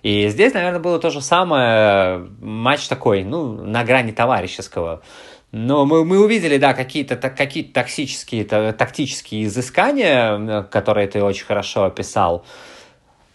И 0.03 0.27
здесь, 0.29 0.53
наверное, 0.53 0.79
было 0.79 0.99
то 0.99 1.09
же 1.09 1.21
самое, 1.21 2.27
матч 2.41 2.87
такой, 2.87 3.23
ну, 3.23 3.53
на 3.53 3.83
грани 3.83 4.11
товарищеского. 4.11 5.01
Но 5.51 5.85
мы, 5.85 6.05
мы 6.05 6.23
увидели, 6.23 6.57
да, 6.57 6.73
какие-то 6.73 7.15
какие 7.15 7.63
токсические, 7.63 8.45
тактические 8.45 9.45
изыскания, 9.45 10.63
которые 10.63 11.07
ты 11.07 11.23
очень 11.23 11.45
хорошо 11.45 11.85
описал. 11.85 12.45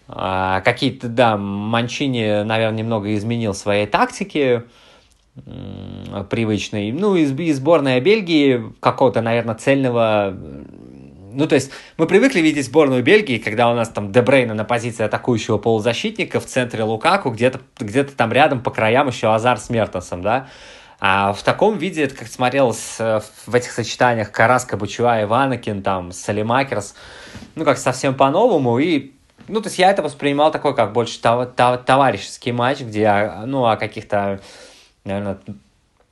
А, 0.07 0.61
какие-то, 0.61 1.09
да, 1.09 1.37
Манчини, 1.37 2.45
наверное, 2.45 2.79
немного 2.79 3.15
изменил 3.15 3.53
своей 3.55 3.87
тактики 3.87 4.63
привычной. 6.31 6.93
Ну, 6.93 7.17
из, 7.17 7.33
из 7.33 7.57
сборной 7.57 8.01
Бельгии 8.01 8.73
какого-то, 8.79 9.21
наверное, 9.21 9.57
цельного 9.57 10.37
ну, 11.35 11.47
то 11.47 11.55
есть 11.55 11.71
мы 11.97 12.07
привыкли 12.07 12.41
видеть 12.41 12.67
сборную 12.67 13.03
Бельгии, 13.03 13.39
когда 13.39 13.71
у 13.71 13.75
нас 13.75 13.89
там 13.89 14.13
Дебрейна 14.13 14.55
на 14.55 14.65
позиции 14.65 15.05
атакующего 15.05 15.59
полузащитника, 15.59 16.41
в 16.41 16.47
центре 16.47 16.83
Лукаку, 16.85 17.31
где-то 17.31 17.61
где 17.79 18.05
там 18.05 18.33
рядом 18.33 18.63
по 18.63 18.71
краям 18.71 19.09
еще 19.09 19.33
Азар 19.35 19.59
с 19.59 19.71
Мертенсом, 19.71 20.23
да. 20.23 20.49
А 21.01 21.33
в 21.33 21.43
таком 21.43 21.77
виде, 21.77 22.05
это 22.05 22.15
как 22.15 22.29
смотрелось 22.29 22.97
э, 22.99 23.21
в 23.47 23.55
этих 23.55 23.73
сочетаниях 23.73 24.31
Караска, 24.31 24.77
Бучуа, 24.77 25.23
Иванакин, 25.23 25.83
там, 25.83 26.13
Салимакерс, 26.13 26.95
ну, 27.57 27.65
как 27.65 27.79
совсем 27.79 28.15
по-новому, 28.15 28.79
и 28.79 29.13
ну, 29.49 29.61
то 29.61 29.69
есть 29.69 29.79
я 29.79 29.91
это 29.91 30.03
воспринимал 30.03 30.51
такой, 30.51 30.75
как 30.75 30.93
больше 30.93 31.21
тов- 31.21 31.55
тов- 31.55 31.85
товарищеский 31.85 32.53
матч, 32.53 32.81
где, 32.81 33.07
а, 33.07 33.45
ну, 33.47 33.67
о 33.67 33.77
каких-то, 33.77 34.41
наверное, 35.05 35.39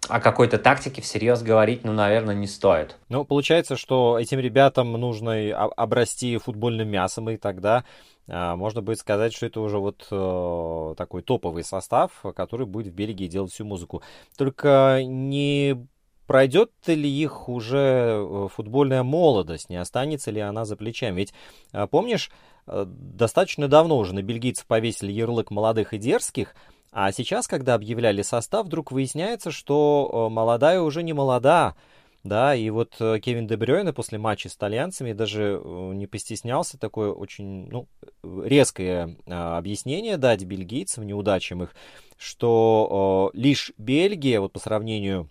о 0.08 0.20
какой-то 0.20 0.58
тактике 0.58 1.00
всерьез 1.00 1.42
говорить, 1.42 1.84
ну, 1.84 1.92
наверное, 1.92 2.34
не 2.34 2.46
стоит. 2.46 2.96
Ну, 3.08 3.24
получается, 3.24 3.76
что 3.76 4.18
этим 4.18 4.40
ребятам 4.40 4.92
нужно 4.92 5.54
обрасти 5.54 6.36
футбольным 6.38 6.88
мясом, 6.88 7.30
и 7.30 7.36
тогда 7.36 7.84
а, 8.28 8.56
можно 8.56 8.82
будет 8.82 8.98
сказать, 8.98 9.32
что 9.32 9.46
это 9.46 9.60
уже 9.60 9.78
вот 9.78 10.06
э, 10.10 10.94
такой 10.96 11.22
топовый 11.22 11.64
состав, 11.64 12.10
который 12.34 12.66
будет 12.66 12.92
в 12.92 12.96
Бельгии 12.96 13.26
делать 13.26 13.52
всю 13.52 13.64
музыку. 13.64 14.02
Только 14.36 15.02
не 15.04 15.86
пройдет 16.26 16.70
ли 16.86 17.08
их 17.08 17.48
уже 17.48 17.78
э, 17.78 18.48
футбольная 18.52 19.02
молодость, 19.02 19.70
не 19.70 19.76
останется 19.76 20.30
ли 20.30 20.40
она 20.40 20.64
за 20.64 20.76
плечами? 20.76 21.20
Ведь, 21.20 21.34
э, 21.72 21.86
помнишь, 21.86 22.30
достаточно 22.64 23.66
давно 23.66 23.98
уже 23.98 24.14
на 24.14 24.22
бельгийцев 24.22 24.66
повесили 24.66 25.10
ярлык 25.10 25.50
молодых 25.50 25.94
и 25.94 25.98
дерзких, 25.98 26.54
а 26.92 27.10
сейчас, 27.10 27.48
когда 27.48 27.74
объявляли 27.74 28.20
состав, 28.20 28.66
вдруг 28.66 28.92
выясняется, 28.92 29.50
что 29.50 30.28
э, 30.28 30.32
молодая 30.32 30.80
уже 30.82 31.02
не 31.02 31.14
молода. 31.14 31.74
Да, 32.22 32.54
и 32.54 32.68
вот 32.70 32.94
э, 33.00 33.18
Кевин 33.18 33.46
Дебрёйне 33.48 33.92
после 33.92 34.18
матча 34.18 34.48
с 34.48 34.54
итальянцами 34.54 35.14
даже 35.14 35.60
э, 35.64 35.92
не 35.94 36.06
постеснялся 36.06 36.78
такое 36.78 37.10
очень 37.10 37.66
ну, 37.68 37.88
резкое 38.22 39.16
объяснение 39.26 40.18
дать 40.18 40.44
бельгийцам, 40.44 41.06
неудачам 41.06 41.62
их, 41.64 41.74
что 42.18 43.30
лишь 43.32 43.72
Бельгия, 43.78 44.40
вот 44.40 44.52
по 44.52 44.60
сравнению 44.60 45.28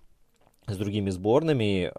другими 0.68 1.10
сборными, 1.10 1.92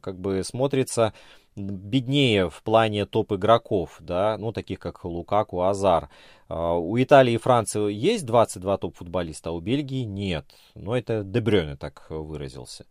как 0.00 0.18
бы 0.18 0.42
смотрится 0.42 1.12
беднее 1.56 2.48
в 2.48 2.62
плане 2.62 3.06
топ-игроков, 3.06 3.96
да, 4.00 4.36
ну, 4.38 4.52
таких 4.52 4.78
как 4.78 5.04
Лукаку, 5.04 5.62
Азар. 5.62 6.08
А, 6.48 6.74
у 6.74 7.00
Италии 7.00 7.34
и 7.34 7.38
Франции 7.38 7.92
есть 7.92 8.24
22 8.26 8.78
топ-футболиста, 8.78 9.50
а 9.50 9.52
у 9.52 9.60
Бельгии 9.60 10.04
нет. 10.04 10.46
Но 10.74 10.96
это 10.96 11.22
Дебрёне 11.22 11.76
так 11.76 12.06
выразился. 12.08 12.86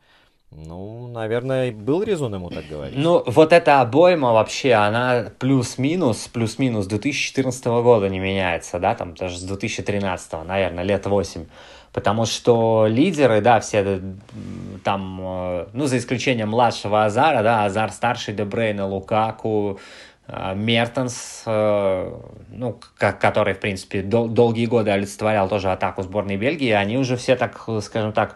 Ну, 0.52 1.08
наверное, 1.08 1.72
был 1.72 2.02
резон 2.02 2.34
ему 2.34 2.50
так 2.50 2.66
говорить. 2.68 2.98
Ну, 2.98 3.24
вот 3.28 3.54
эта 3.54 3.82
обойма 3.82 4.34
вообще, 4.34 4.74
она 4.74 5.32
плюс-минус, 5.38 6.28
плюс-минус 6.28 6.88
2014 6.88 7.66
года 7.66 8.10
не 8.10 8.18
меняется, 8.18 8.80
да, 8.80 8.96
там 8.96 9.14
даже 9.14 9.38
с 9.38 9.44
2013, 9.44 10.44
наверное, 10.48 10.84
лет 10.84 11.06
8. 11.06 11.46
Потому 11.92 12.26
что 12.26 12.86
лидеры, 12.88 13.42
да, 13.42 13.60
все 13.60 14.00
там, 14.84 15.20
э, 15.22 15.66
ну, 15.74 15.88
за 15.88 15.98
исключением 15.98 16.50
младшего 16.50 17.06
Азара, 17.06 17.42
да, 17.42 17.66
Азар 17.66 17.92
старший, 17.92 18.36
Дебрейна, 18.36 18.86
Лукаку, 18.86 19.80
э, 20.28 20.54
Мертенс, 20.56 21.44
э, 21.48 22.14
ну, 22.52 22.80
который, 22.98 23.56
в 23.56 23.60
принципе, 23.60 24.04
дол- 24.04 24.28
долгие 24.28 24.68
годы 24.68 24.92
олицетворял 24.92 25.50
тоже 25.50 25.72
атаку 25.72 26.04
сборной 26.04 26.38
Бельгии, 26.38 26.70
они 26.70 26.98
уже 26.98 27.18
все 27.18 27.36
так, 27.36 27.60
скажем 27.82 28.14
так, 28.14 28.36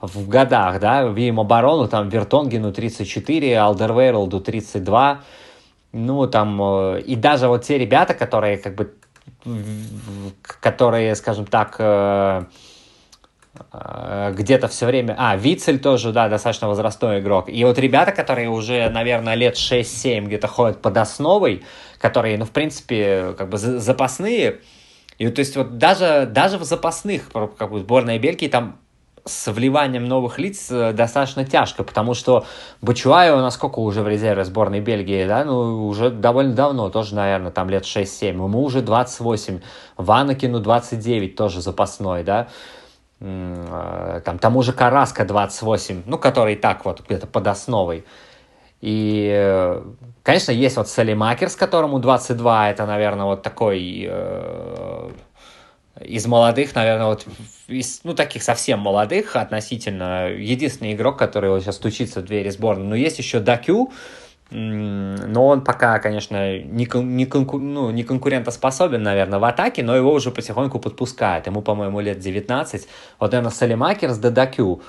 в 0.00 0.28
годах, 0.28 0.78
да, 0.80 1.02
видим 1.04 1.40
оборону, 1.40 1.88
там 1.88 2.08
Вертонгену 2.08 2.72
34, 2.72 3.58
Алдервейролду 3.58 4.40
32, 4.40 5.20
ну, 5.92 6.26
там, 6.28 6.96
и 6.98 7.16
даже 7.16 7.48
вот 7.48 7.64
те 7.64 7.78
ребята, 7.78 8.14
которые, 8.14 8.58
как 8.58 8.74
бы, 8.74 8.94
которые, 10.60 11.14
скажем 11.14 11.46
так, 11.46 11.76
Э, 11.78 12.44
где-то 13.70 14.68
все 14.68 14.86
время... 14.86 15.14
А, 15.18 15.36
Вицель 15.36 15.78
тоже, 15.78 16.12
да, 16.12 16.28
достаточно 16.28 16.68
возрастной 16.68 17.20
игрок. 17.20 17.48
И 17.48 17.64
вот 17.64 17.78
ребята, 17.78 18.12
которые 18.12 18.48
уже, 18.48 18.88
наверное, 18.90 19.34
лет 19.34 19.56
6-7 19.56 20.26
где-то 20.26 20.48
ходят 20.48 20.82
под 20.82 20.96
основой, 20.96 21.62
которые, 21.98 22.38
ну, 22.38 22.44
в 22.44 22.50
принципе, 22.50 23.34
как 23.38 23.48
бы 23.48 23.58
запасные, 23.58 24.60
и 25.18 25.28
то 25.28 25.38
есть 25.40 25.56
вот 25.56 25.78
даже, 25.78 26.28
даже 26.30 26.58
в 26.58 26.64
запасных, 26.64 27.30
как 27.56 27.70
бы 27.70 27.78
сборная 27.80 28.18
Бельгии, 28.18 28.48
там 28.48 28.78
с 29.24 29.52
вливанием 29.52 30.06
новых 30.06 30.40
лиц 30.40 30.68
э, 30.70 30.92
достаточно 30.92 31.44
тяжко, 31.44 31.84
потому 31.84 32.12
что 32.14 32.44
Бачуаева 32.80 33.40
насколько 33.40 33.78
уже 33.78 34.02
в 34.02 34.08
резерве 34.08 34.44
сборной 34.44 34.80
Бельгии, 34.80 35.26
да, 35.26 35.44
ну, 35.44 35.86
уже 35.86 36.10
довольно 36.10 36.54
давно, 36.54 36.90
тоже, 36.90 37.14
наверное, 37.14 37.52
там 37.52 37.70
лет 37.70 37.84
6-7, 37.84 38.30
ему 38.30 38.64
уже 38.64 38.82
28, 38.82 39.60
Ванакину 39.96 40.58
29, 40.58 41.36
тоже 41.36 41.60
запасной, 41.60 42.24
да, 42.24 42.48
Э, 42.48 42.81
там, 43.22 44.38
тому 44.38 44.62
же 44.62 44.72
Караска 44.72 45.24
28, 45.24 46.02
ну, 46.06 46.18
который 46.18 46.56
так 46.56 46.84
вот 46.84 47.02
где-то 47.06 47.26
под 47.26 47.46
основой. 47.46 48.04
И, 48.80 49.30
э, 49.32 49.82
конечно, 50.24 50.50
есть 50.50 50.76
вот 50.76 50.88
Салимакерс, 50.88 51.54
которому 51.54 52.00
22, 52.00 52.70
это, 52.70 52.84
наверное, 52.84 53.26
вот 53.26 53.42
такой 53.42 54.06
э, 54.08 55.10
из 56.00 56.26
молодых, 56.26 56.74
наверное, 56.74 57.06
вот 57.06 57.26
из, 57.68 58.00
ну, 58.02 58.14
таких 58.14 58.42
совсем 58.42 58.80
молодых 58.80 59.36
относительно, 59.36 60.28
единственный 60.30 60.94
игрок, 60.94 61.16
который 61.16 61.50
вот 61.50 61.62
сейчас 61.62 61.76
стучится 61.76 62.22
в 62.22 62.24
двери 62.24 62.50
сборной. 62.50 62.86
Но 62.86 62.96
есть 62.96 63.18
еще 63.18 63.38
Дакю, 63.38 63.92
но 64.52 65.46
он 65.46 65.62
пока, 65.62 65.98
конечно, 65.98 66.58
не, 66.58 66.86
не, 66.94 67.26
конку, 67.26 67.58
ну, 67.58 67.90
не 67.90 68.04
конкурентоспособен, 68.04 69.02
наверное, 69.02 69.38
в 69.38 69.44
атаке, 69.44 69.82
но 69.82 69.96
его 69.96 70.12
уже 70.12 70.30
потихоньку 70.30 70.78
подпускают. 70.78 71.46
Ему, 71.46 71.62
по-моему, 71.62 72.00
лет 72.00 72.18
19. 72.18 72.86
Вот, 73.18 73.32
наверное, 73.32 73.50
Салимакер 73.50 74.10
с 74.10 74.18
Дадакю. 74.18 74.82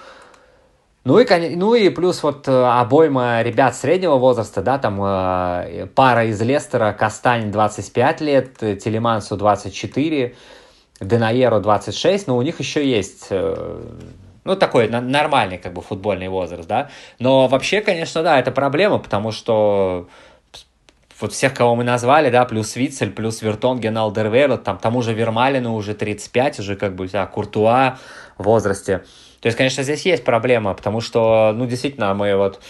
Ну 1.06 1.20
и, 1.20 1.56
ну 1.56 1.76
и 1.76 1.90
плюс 1.90 2.24
вот 2.24 2.48
э, 2.48 2.52
обойма 2.52 3.42
ребят 3.42 3.76
среднего 3.76 4.16
возраста, 4.16 4.62
да, 4.62 4.78
там 4.78 5.02
э, 5.04 5.88
пара 5.94 6.26
из 6.26 6.42
Лестера, 6.42 6.94
Кастань 6.94 7.52
25 7.52 8.22
лет, 8.22 8.58
Телемансу 8.58 9.36
24, 9.36 10.36
Денаеру 11.02 11.60
26, 11.60 12.28
но 12.28 12.38
у 12.38 12.42
них 12.42 12.60
еще 12.60 12.90
есть 12.90 13.28
э, 13.32 13.82
ну, 14.44 14.56
такой 14.56 14.88
нормальный, 14.88 15.58
как 15.58 15.74
бы, 15.74 15.82
футбольный 15.82 16.28
возраст, 16.28 16.68
да. 16.68 16.90
Но 17.20 17.48
вообще, 17.48 17.82
конечно, 17.82 18.24
да, 18.24 18.40
это 18.40 18.52
проблема, 18.52 19.00
потому 19.00 19.32
что 19.32 20.08
вот 21.20 21.32
всех, 21.32 21.54
кого 21.54 21.76
мы 21.76 21.84
назвали, 21.84 22.30
да, 22.30 22.44
плюс 22.46 22.76
Вицель, 22.76 23.12
плюс 23.12 23.42
Вертонген, 23.42 23.98
Алдервейрл, 23.98 24.58
там, 24.58 24.78
тому 24.78 25.02
же 25.02 25.14
Вермалину 25.14 25.74
уже 25.74 25.94
35, 25.94 26.60
уже 26.60 26.76
как 26.76 26.96
бы, 26.96 27.08
да, 27.08 27.26
Куртуа 27.26 27.98
в 28.38 28.44
возрасте. 28.44 29.04
То 29.40 29.48
есть, 29.48 29.58
конечно, 29.58 29.84
здесь 29.84 30.06
есть 30.06 30.24
проблема, 30.24 30.74
потому 30.74 31.02
что, 31.02 31.54
ну, 31.56 31.66
действительно, 31.66 32.14
мы 32.14 32.36
вот... 32.36 32.62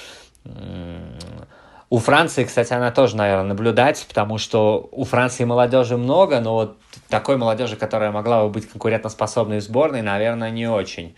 У 1.90 2.00
Франции, 2.00 2.44
кстати, 2.44 2.74
она 2.74 2.90
тоже, 2.92 3.16
наверное, 3.16 3.50
наблюдать, 3.50 4.04
потому 4.08 4.40
что 4.40 4.90
у 4.92 5.04
Франции 5.04 5.44
молодежи 5.44 5.96
много, 5.96 6.40
но 6.40 6.56
вот 6.56 6.78
такой 7.08 7.38
молодежи, 7.38 7.76
которая 7.76 8.12
могла 8.12 8.44
бы 8.44 8.50
быть 8.50 8.68
конкурентоспособной 8.68 9.60
в 9.60 9.62
сборной, 9.62 10.02
наверное, 10.02 10.50
не 10.50 10.68
очень. 10.68 11.16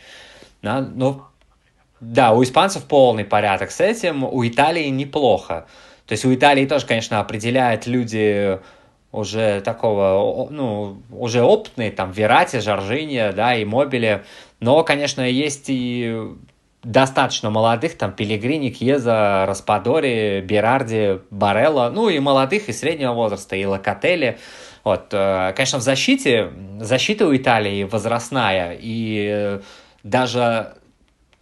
Да, 0.66 0.82
ну, 0.82 1.22
Да, 2.00 2.34
у 2.34 2.42
испанцев 2.42 2.86
полный 2.86 3.24
порядок 3.24 3.70
с 3.70 3.80
этим, 3.80 4.24
у 4.24 4.46
Италии 4.46 4.88
неплохо. 4.90 5.68
То 6.08 6.14
есть 6.14 6.26
у 6.26 6.34
Италии 6.34 6.66
тоже, 6.66 6.88
конечно, 6.88 7.20
определяют 7.20 7.86
люди 7.86 8.60
уже 9.12 9.62
такого, 9.62 10.48
ну, 10.50 10.98
уже 11.12 11.44
опытные, 11.44 11.92
там, 11.92 12.12
Верати, 12.12 12.60
Жоржинья, 12.60 13.32
да, 13.32 13.56
и 13.56 13.64
Мобили. 13.64 14.24
Но, 14.60 14.84
конечно, 14.84 15.22
есть 15.22 15.66
и 15.68 16.34
достаточно 16.84 17.52
молодых, 17.52 17.96
там, 17.96 18.12
Пелегрини, 18.12 18.72
Кьеза, 18.72 19.46
Распадори, 19.48 20.42
Берарди, 20.42 21.20
Барелла, 21.30 21.92
ну, 21.94 22.10
и 22.10 22.18
молодых, 22.18 22.70
и 22.70 22.74
среднего 22.74 23.14
возраста, 23.14 23.56
и 23.56 23.66
Локотели. 23.66 24.40
Вот, 24.84 25.10
э, 25.12 25.54
конечно, 25.56 25.78
в 25.78 25.84
защите, 25.84 26.52
защита 26.80 27.28
у 27.28 27.36
Италии 27.36 27.84
возрастная, 27.84 28.76
и 28.80 29.60
даже 30.06 30.76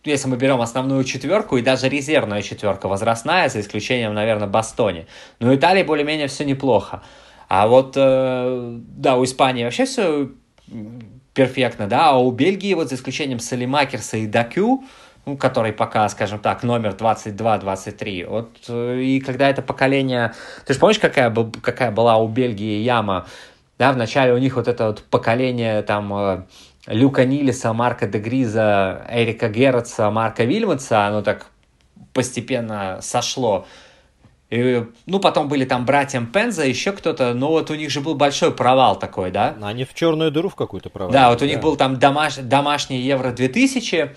если 0.06 0.30
мы 0.30 0.38
берем 0.38 0.62
основную 0.62 1.04
четверку 1.04 1.58
и 1.58 1.62
даже 1.62 1.90
резервная 1.90 2.42
четверка 2.42 2.88
возрастная, 2.88 3.50
за 3.50 3.60
исключением, 3.60 4.14
наверное, 4.14 4.48
Бастони. 4.48 5.06
Но 5.40 5.52
у 5.52 5.56
Италии 5.56 5.84
более-менее 5.84 6.28
все 6.28 6.46
неплохо. 6.46 7.04
А 7.50 7.68
вот, 7.68 7.94
э, 7.98 8.80
да, 8.80 9.18
у 9.18 9.24
Испании 9.26 9.66
вообще 9.66 9.86
все 9.86 10.30
перфектно, 11.34 11.88
да, 11.88 12.12
а 12.12 12.18
у 12.18 12.32
Бельгии, 12.32 12.74
вот 12.74 12.90
за 12.90 12.96
исключением 12.96 13.40
Салимакерса 13.40 14.18
и 14.18 14.28
Дакю, 14.28 14.84
ну, 15.26 15.36
который 15.38 15.74
пока, 15.74 16.08
скажем 16.08 16.40
так, 16.40 16.64
номер 16.64 16.96
22-23. 16.98 18.26
Вот, 18.28 18.50
э, 18.70 19.02
и 19.02 19.20
когда 19.20 19.50
это 19.50 19.62
поколение... 19.62 20.34
Ты 20.66 20.74
же 20.74 20.80
помнишь, 20.80 21.00
какая, 21.00 21.34
какая 21.62 21.92
была 21.92 22.18
у 22.18 22.30
Бельгии 22.30 22.82
яма? 22.82 23.28
Да, 23.78 23.92
вначале 23.92 24.34
у 24.34 24.38
них 24.38 24.56
вот 24.56 24.70
это 24.70 24.88
вот 24.88 25.04
поколение 25.10 25.82
там 25.82 26.14
э, 26.14 26.44
Люка 26.88 27.26
Нилиса, 27.26 27.72
Марка 27.74 28.08
Дегриза, 28.08 29.06
Эрика 29.10 29.48
Герца, 29.48 30.12
Марка 30.12 30.44
Вильмотса, 30.44 31.08
оно 31.08 31.22
так 31.22 31.48
постепенно 32.14 33.00
сошло. 33.02 33.66
И, 34.50 34.86
ну, 35.08 35.20
потом 35.20 35.48
были 35.48 35.66
там 35.66 35.86
братьям 35.86 36.28
Пенза, 36.28 36.64
еще 36.66 36.92
кто-то, 36.92 37.34
но 37.34 37.48
вот 37.48 37.72
у 37.72 37.76
них 37.76 37.90
же 37.90 38.02
был 38.02 38.14
большой 38.14 38.54
провал 38.54 39.00
такой, 39.00 39.32
да? 39.32 39.56
Они 39.64 39.84
в 39.84 39.96
черную 39.96 40.30
дыру 40.30 40.50
в 40.50 40.56
какую-то 40.56 40.90
провалили. 40.90 41.18
Да, 41.18 41.30
вот 41.30 41.38
у 41.38 41.46
да. 41.46 41.48
них 41.48 41.60
был 41.60 41.76
там 41.76 41.98
домаш... 41.98 42.36
домашний 42.36 43.00
Евро 43.00 43.32
2000, 43.32 44.16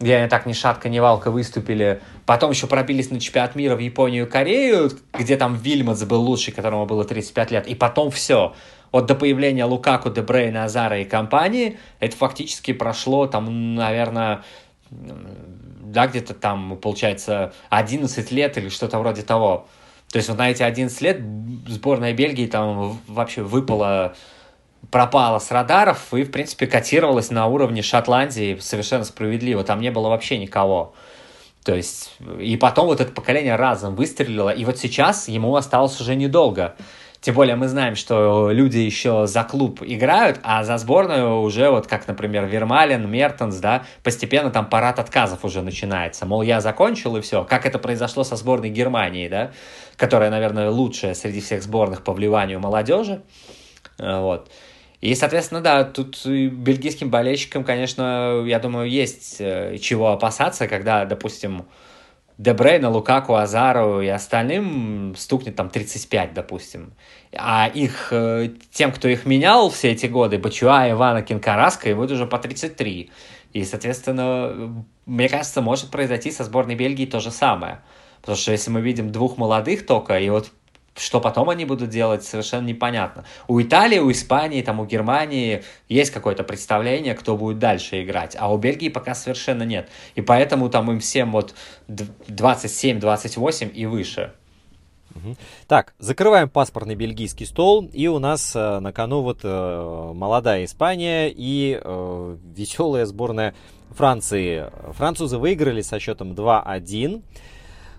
где 0.00 0.16
они 0.16 0.28
так 0.28 0.46
ни 0.46 0.52
шатка, 0.52 0.88
ни 0.88 0.98
валка 0.98 1.30
выступили. 1.30 2.00
Потом 2.26 2.50
еще 2.50 2.66
пробились 2.66 3.10
на 3.10 3.20
чемпионат 3.20 3.54
мира 3.54 3.76
в 3.76 3.78
Японию 3.78 4.26
и 4.26 4.28
Корею, 4.28 4.90
где 5.12 5.36
там 5.36 5.56
Вильмотс 5.56 6.02
был 6.02 6.22
лучший, 6.22 6.52
которому 6.52 6.86
было 6.86 7.04
35 7.04 7.50
лет. 7.52 7.66
И 7.68 7.76
потом 7.76 8.10
все 8.10 8.54
от 8.90 9.06
до 9.06 9.14
появления 9.14 9.64
Лукаку, 9.64 10.10
Дебрейна, 10.10 10.64
Азара 10.64 11.00
и 11.00 11.04
компании, 11.04 11.78
это 12.00 12.16
фактически 12.16 12.72
прошло 12.72 13.26
там, 13.26 13.74
наверное, 13.74 14.42
да, 14.90 16.06
где-то 16.06 16.34
там, 16.34 16.76
получается, 16.76 17.52
11 17.70 18.30
лет 18.30 18.58
или 18.58 18.68
что-то 18.68 18.98
вроде 18.98 19.22
того. 19.22 19.66
То 20.10 20.16
есть 20.16 20.28
вот 20.28 20.38
на 20.38 20.50
эти 20.50 20.62
11 20.62 21.00
лет 21.02 21.20
сборная 21.66 22.14
Бельгии 22.14 22.46
там 22.46 22.98
вообще 23.06 23.42
выпала, 23.42 24.14
пропала 24.90 25.38
с 25.38 25.50
радаров 25.50 26.14
и, 26.14 26.24
в 26.24 26.30
принципе, 26.30 26.66
котировалась 26.66 27.30
на 27.30 27.46
уровне 27.46 27.82
Шотландии 27.82 28.56
совершенно 28.60 29.04
справедливо. 29.04 29.64
Там 29.64 29.80
не 29.80 29.90
было 29.90 30.08
вообще 30.08 30.38
никого. 30.38 30.94
То 31.64 31.74
есть, 31.74 32.14
и 32.40 32.56
потом 32.56 32.86
вот 32.86 33.00
это 33.00 33.12
поколение 33.12 33.56
разом 33.56 33.94
выстрелило, 33.94 34.48
и 34.48 34.64
вот 34.64 34.78
сейчас 34.78 35.28
ему 35.28 35.54
осталось 35.54 36.00
уже 36.00 36.14
недолго. 36.14 36.76
Тем 37.20 37.34
более 37.34 37.56
мы 37.56 37.66
знаем, 37.66 37.96
что 37.96 38.50
люди 38.52 38.78
еще 38.78 39.26
за 39.26 39.42
клуб 39.42 39.82
играют, 39.82 40.38
а 40.44 40.62
за 40.62 40.78
сборную 40.78 41.40
уже, 41.40 41.68
вот 41.68 41.88
как, 41.88 42.06
например, 42.06 42.46
Вермалин, 42.46 43.10
Мертенс, 43.10 43.56
да, 43.56 43.84
постепенно 44.04 44.50
там 44.50 44.66
парад 44.66 45.00
отказов 45.00 45.44
уже 45.44 45.62
начинается. 45.62 46.26
Мол, 46.26 46.42
я 46.42 46.60
закончил 46.60 47.16
и 47.16 47.20
все. 47.20 47.42
Как 47.42 47.66
это 47.66 47.80
произошло 47.80 48.22
со 48.22 48.36
сборной 48.36 48.70
Германии, 48.70 49.28
да, 49.28 49.50
которая, 49.96 50.30
наверное, 50.30 50.70
лучшая 50.70 51.14
среди 51.14 51.40
всех 51.40 51.62
сборных 51.64 52.04
по 52.04 52.12
вливанию 52.12 52.60
молодежи. 52.60 53.22
Э, 53.98 54.20
вот. 54.20 54.48
И, 55.00 55.14
соответственно, 55.14 55.60
да, 55.60 55.84
тут 55.84 56.24
бельгийским 56.24 57.10
болельщикам, 57.10 57.64
конечно, 57.64 58.44
я 58.46 58.60
думаю, 58.60 58.88
есть 58.88 59.36
э, 59.40 59.78
чего 59.78 60.12
опасаться, 60.12 60.68
когда, 60.68 61.04
допустим, 61.04 61.66
Дебрейна, 62.38 62.88
Лукаку, 62.88 63.34
Азару 63.34 64.00
и 64.00 64.06
остальным 64.06 65.14
стукнет 65.16 65.56
там 65.56 65.70
35, 65.70 66.34
допустим. 66.34 66.94
А 67.36 67.66
их, 67.66 68.12
э, 68.12 68.50
тем, 68.70 68.92
кто 68.92 69.08
их 69.08 69.26
менял 69.26 69.70
все 69.70 69.90
эти 69.90 70.06
годы, 70.06 70.38
Бачуа, 70.38 70.88
Ивана, 70.88 71.22
Кинкараска, 71.22 71.90
и 71.90 71.94
будет 71.94 72.12
уже 72.12 72.26
по 72.26 72.38
33. 72.38 73.10
И, 73.52 73.64
соответственно, 73.64 74.84
мне 75.04 75.28
кажется, 75.28 75.60
может 75.62 75.90
произойти 75.90 76.30
со 76.30 76.44
сборной 76.44 76.76
Бельгии 76.76 77.06
то 77.06 77.18
же 77.18 77.32
самое. 77.32 77.80
Потому 78.20 78.36
что 78.36 78.52
если 78.52 78.70
мы 78.70 78.82
видим 78.82 79.10
двух 79.10 79.36
молодых 79.36 79.84
только, 79.84 80.18
и 80.20 80.30
вот 80.30 80.52
что 80.98 81.20
потом 81.20 81.50
они 81.50 81.64
будут 81.64 81.90
делать, 81.90 82.24
совершенно 82.24 82.66
непонятно. 82.66 83.24
У 83.46 83.60
Италии, 83.60 83.98
у 83.98 84.10
Испании, 84.10 84.62
там, 84.62 84.80
у 84.80 84.86
Германии 84.86 85.62
есть 85.88 86.10
какое-то 86.10 86.44
представление, 86.44 87.14
кто 87.14 87.36
будет 87.36 87.58
дальше 87.58 88.02
играть, 88.02 88.36
а 88.38 88.52
у 88.52 88.58
Бельгии 88.58 88.88
пока 88.88 89.14
совершенно 89.14 89.62
нет. 89.62 89.88
И 90.14 90.20
поэтому 90.20 90.68
там 90.68 90.90
им 90.90 91.00
всем 91.00 91.32
вот 91.32 91.54
27-28 91.88 93.70
и 93.70 93.86
выше. 93.86 94.32
Так, 95.66 95.94
закрываем 95.98 96.48
паспортный 96.48 96.94
бельгийский 96.94 97.46
стол, 97.46 97.88
и 97.92 98.06
у 98.06 98.18
нас 98.18 98.54
э, 98.54 98.78
на 98.78 98.92
кону 98.92 99.22
вот 99.22 99.40
э, 99.42 100.12
молодая 100.14 100.64
Испания 100.64 101.28
и 101.28 101.80
э, 101.82 102.36
веселая 102.54 103.04
сборная 103.04 103.54
Франции. 103.90 104.66
Французы 104.92 105.38
выиграли 105.38 105.80
со 105.80 105.98
счетом 105.98 106.32
2-1. 106.32 107.22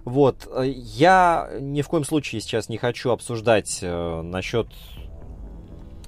Вот, 0.05 0.47
э, 0.51 0.67
я 0.67 1.49
ни 1.59 1.81
в 1.81 1.87
коем 1.87 2.03
случае 2.03 2.41
сейчас 2.41 2.69
не 2.69 2.77
хочу 2.77 3.11
обсуждать 3.11 3.79
э, 3.81 4.21
насчет 4.21 4.67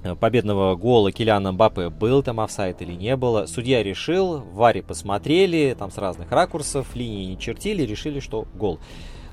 э, 0.02 0.14
победного 0.14 0.74
гола 0.76 1.12
Киляна 1.12 1.52
Мбаппе, 1.52 1.88
был 1.88 2.22
там 2.22 2.40
офсайд 2.40 2.82
или 2.82 2.92
не 2.92 3.16
было. 3.16 3.46
Судья 3.46 3.82
решил, 3.82 4.40
Варе 4.52 4.82
посмотрели, 4.82 5.76
там 5.78 5.90
с 5.90 5.98
разных 5.98 6.30
ракурсов, 6.32 6.94
линии 6.94 7.26
не 7.26 7.38
чертили, 7.38 7.82
решили, 7.82 8.20
что 8.20 8.46
гол. 8.54 8.78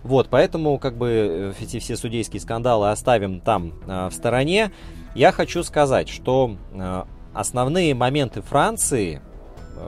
Вот, 0.03 0.29
поэтому 0.29 0.77
как 0.77 0.97
бы 0.97 1.09
э, 1.09 1.53
эти 1.61 1.79
все 1.79 1.97
судейские 1.97 2.39
скандалы 2.39 2.89
оставим 2.89 3.41
там 3.41 3.73
э, 3.85 4.07
в 4.07 4.13
стороне. 4.13 4.71
Я 5.15 5.31
хочу 5.31 5.63
сказать, 5.63 6.07
что 6.09 6.55
э, 6.71 7.03
основные 7.33 7.93
моменты 7.95 8.41
Франции 8.41 9.21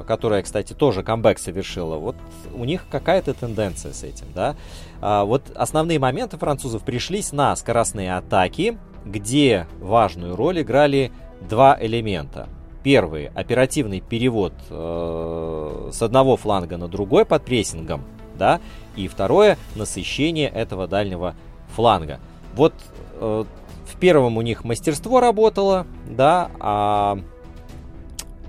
которая, 0.07 0.41
кстати, 0.41 0.73
тоже 0.73 1.03
камбэк 1.03 1.39
совершила, 1.39 1.97
вот 1.97 2.15
у 2.53 2.65
них 2.65 2.85
какая-то 2.89 3.33
тенденция 3.33 3.93
с 3.93 4.03
этим, 4.03 4.27
да. 4.33 4.55
А, 5.01 5.25
вот 5.25 5.43
основные 5.55 5.99
моменты 5.99 6.37
французов 6.37 6.83
пришлись 6.83 7.31
на 7.31 7.55
скоростные 7.55 8.15
атаки, 8.15 8.77
где 9.05 9.67
важную 9.79 10.35
роль 10.35 10.61
играли 10.61 11.11
два 11.49 11.77
элемента. 11.79 12.47
Первый– 12.83 13.27
оперативный 13.35 13.99
перевод 13.99 14.53
э, 14.69 15.89
с 15.93 16.01
одного 16.01 16.35
фланга 16.35 16.77
на 16.77 16.87
другой 16.87 17.25
под 17.25 17.45
прессингом, 17.45 18.03
да, 18.37 18.59
и 18.95 19.07
второе– 19.07 19.57
насыщение 19.75 20.49
этого 20.49 20.87
дальнего 20.87 21.35
фланга. 21.75 22.19
Вот 22.55 22.73
э, 23.19 23.45
в 23.85 23.99
первом 23.99 24.37
у 24.37 24.41
них 24.41 24.63
мастерство 24.63 25.19
работало, 25.19 25.85
да, 26.07 26.49
а 26.59 27.19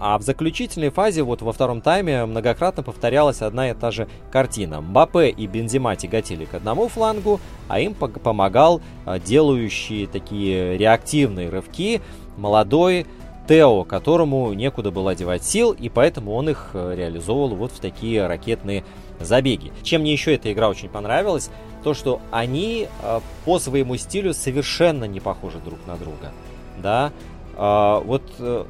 а 0.04 0.18
в 0.18 0.22
заключительной 0.22 0.90
фазе, 0.90 1.22
вот 1.22 1.42
во 1.42 1.52
втором 1.52 1.80
тайме, 1.80 2.24
многократно 2.26 2.82
повторялась 2.82 3.40
одна 3.40 3.70
и 3.70 3.74
та 3.74 3.92
же 3.92 4.08
картина. 4.32 4.80
Мбаппе 4.80 5.28
и 5.28 5.46
Бензима 5.46 5.94
тяготили 5.94 6.44
к 6.44 6.54
одному 6.54 6.88
флангу, 6.88 7.38
а 7.68 7.78
им 7.78 7.94
помогал 7.94 8.82
а, 9.06 9.20
делающий 9.20 10.08
такие 10.08 10.76
реактивные 10.76 11.50
рывки 11.50 12.00
молодой 12.36 13.06
Тео, 13.46 13.84
которому 13.84 14.52
некуда 14.54 14.90
было 14.90 15.14
девать 15.14 15.44
сил, 15.44 15.70
и 15.70 15.88
поэтому 15.88 16.32
он 16.32 16.48
их 16.48 16.70
э, 16.74 16.94
реализовывал 16.96 17.54
вот 17.54 17.70
в 17.70 17.78
такие 17.78 18.26
ракетные 18.26 18.82
забеги. 19.20 19.72
Чем 19.84 20.00
мне 20.00 20.12
еще 20.12 20.34
эта 20.34 20.52
игра 20.52 20.68
очень 20.68 20.88
понравилась, 20.88 21.48
то 21.84 21.94
что 21.94 22.20
они 22.32 22.88
э, 23.02 23.20
по 23.44 23.60
своему 23.60 23.96
стилю 23.96 24.34
совершенно 24.34 25.04
не 25.04 25.20
похожи 25.20 25.58
друг 25.58 25.78
на 25.86 25.96
друга. 25.96 26.32
Да, 26.78 27.12
а, 27.56 28.00
вот 28.00 28.22
э, 28.38 28.64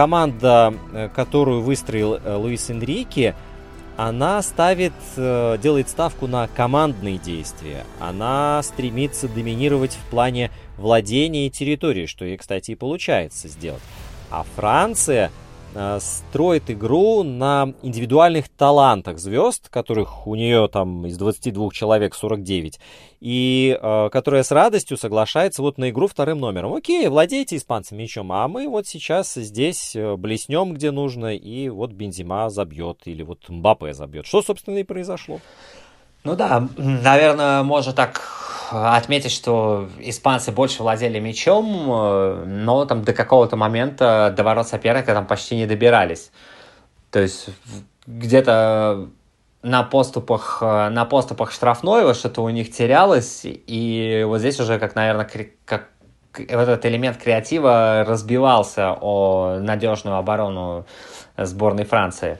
команда, 0.00 0.72
э, 0.94 1.10
которую 1.14 1.60
выстроил 1.60 2.14
э, 2.14 2.34
Луис 2.34 2.70
Энрике, 2.70 3.34
она 3.98 4.40
ставит, 4.40 4.94
э, 5.18 5.58
делает 5.62 5.90
ставку 5.90 6.26
на 6.26 6.48
командные 6.48 7.18
действия. 7.18 7.84
Она 7.98 8.62
стремится 8.62 9.28
доминировать 9.28 9.92
в 9.92 10.10
плане 10.10 10.50
владения 10.78 11.50
территорией, 11.50 12.06
что 12.06 12.24
ей, 12.24 12.38
кстати, 12.38 12.70
и 12.70 12.76
получается 12.76 13.48
сделать. 13.48 13.82
А 14.30 14.46
Франция 14.56 15.30
строит 16.00 16.70
игру 16.70 17.22
на 17.22 17.74
индивидуальных 17.82 18.48
талантах 18.48 19.18
звезд, 19.18 19.68
которых 19.68 20.26
у 20.26 20.34
нее 20.34 20.68
там 20.68 21.06
из 21.06 21.16
22 21.16 21.70
человек 21.72 22.14
49, 22.14 22.80
и 23.20 23.78
э, 23.80 24.08
которая 24.10 24.42
с 24.42 24.50
радостью 24.50 24.96
соглашается 24.96 25.62
вот 25.62 25.78
на 25.78 25.90
игру 25.90 26.08
вторым 26.08 26.40
номером. 26.40 26.74
Окей, 26.74 27.06
владейте 27.08 27.56
испанцем 27.56 27.98
мячом, 27.98 28.32
а 28.32 28.48
мы 28.48 28.68
вот 28.68 28.86
сейчас 28.86 29.34
здесь 29.34 29.94
э, 29.94 30.16
блеснем, 30.16 30.74
где 30.74 30.90
нужно, 30.90 31.34
и 31.36 31.68
вот 31.68 31.92
Бензима 31.92 32.50
забьет, 32.50 33.02
или 33.04 33.22
вот 33.22 33.48
Мбаппе 33.48 33.92
забьет. 33.92 34.26
Что, 34.26 34.42
собственно, 34.42 34.78
и 34.78 34.84
произошло. 34.84 35.40
Ну 36.24 36.36
да, 36.36 36.68
наверное, 36.76 37.62
можно 37.62 37.92
так 37.92 38.20
отметить, 38.70 39.32
что 39.32 39.88
испанцы 39.98 40.52
больше 40.52 40.82
владели 40.82 41.18
мячом, 41.18 41.90
э, 41.90 42.44
но 42.46 42.84
там 42.84 43.02
до 43.02 43.12
какого-то 43.12 43.56
момента 43.56 44.32
до 44.36 44.44
ворот 44.44 44.68
соперника 44.68 45.12
там 45.12 45.26
почти 45.26 45.56
не 45.56 45.66
добирались. 45.66 46.30
То 47.10 47.20
есть 47.20 47.48
где-то 48.06 49.08
на 49.62 49.82
поступах, 49.82 50.58
э, 50.62 50.88
на 50.88 51.04
поступах 51.04 51.52
штрафной 51.52 52.14
что-то 52.14 52.42
у 52.42 52.48
них 52.48 52.72
терялось, 52.72 53.42
и 53.44 54.24
вот 54.26 54.38
здесь 54.38 54.60
уже, 54.60 54.78
как, 54.78 54.94
наверное, 54.94 55.28
как 55.64 55.88
вот 56.38 56.48
этот 56.48 56.86
элемент 56.86 57.16
креатива 57.16 58.04
разбивался 58.06 58.96
о 59.00 59.58
надежную 59.60 60.16
оборону 60.16 60.86
сборной 61.36 61.84
Франции. 61.84 62.38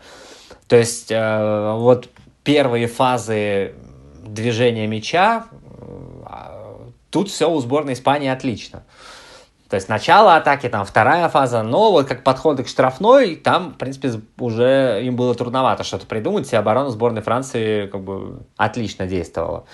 То 0.69 0.77
есть 0.77 1.11
э, 1.11 1.73
вот 1.77 2.09
первые 2.45 2.87
фазы 2.87 3.75
движения 4.25 4.87
мяча, 4.87 5.47
тут 7.11 7.29
все 7.29 7.51
у 7.51 7.59
сборной 7.61 7.95
Испании 7.95 8.29
отлично. 8.29 8.83
То 9.69 9.77
есть 9.77 9.89
начало 9.89 10.35
атаки, 10.35 10.69
там 10.69 10.85
вторая 10.85 11.29
фаза, 11.29 11.63
но 11.63 11.93
вот 11.93 12.09
как 12.09 12.25
подходы 12.25 12.65
к 12.65 12.69
штрафной, 12.69 13.37
там, 13.37 13.75
в 13.75 13.79
принципе, 13.79 14.21
уже 14.37 15.01
им 15.05 15.15
было 15.15 15.33
трудновато 15.35 15.85
что-то 15.85 16.07
придумать, 16.07 16.53
и 16.53 16.57
оборона 16.57 16.91
сборной 16.91 17.23
Франции 17.23 17.87
как 17.87 18.03
бы 18.03 18.41
отлично 18.57 19.07
действовала. 19.07 19.65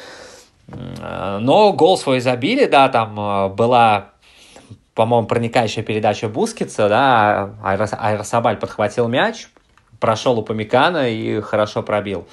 Но 0.68 1.72
гол 1.72 1.96
свой 1.96 2.20
забили, 2.20 2.66
да, 2.66 2.88
там 2.88 3.18
э, 3.18 3.48
была, 3.50 4.08
по-моему, 4.94 5.28
проникающая 5.28 5.84
передача 5.84 6.28
Бускетса, 6.28 6.88
да, 6.88 7.50
Айросабаль 7.62 8.56
подхватил 8.56 9.06
мяч, 9.06 9.48
прошел 10.00 10.38
у 10.38 10.42
Памикана 10.42 11.08
и 11.08 11.40
хорошо 11.40 11.82
пробил. 11.82 12.26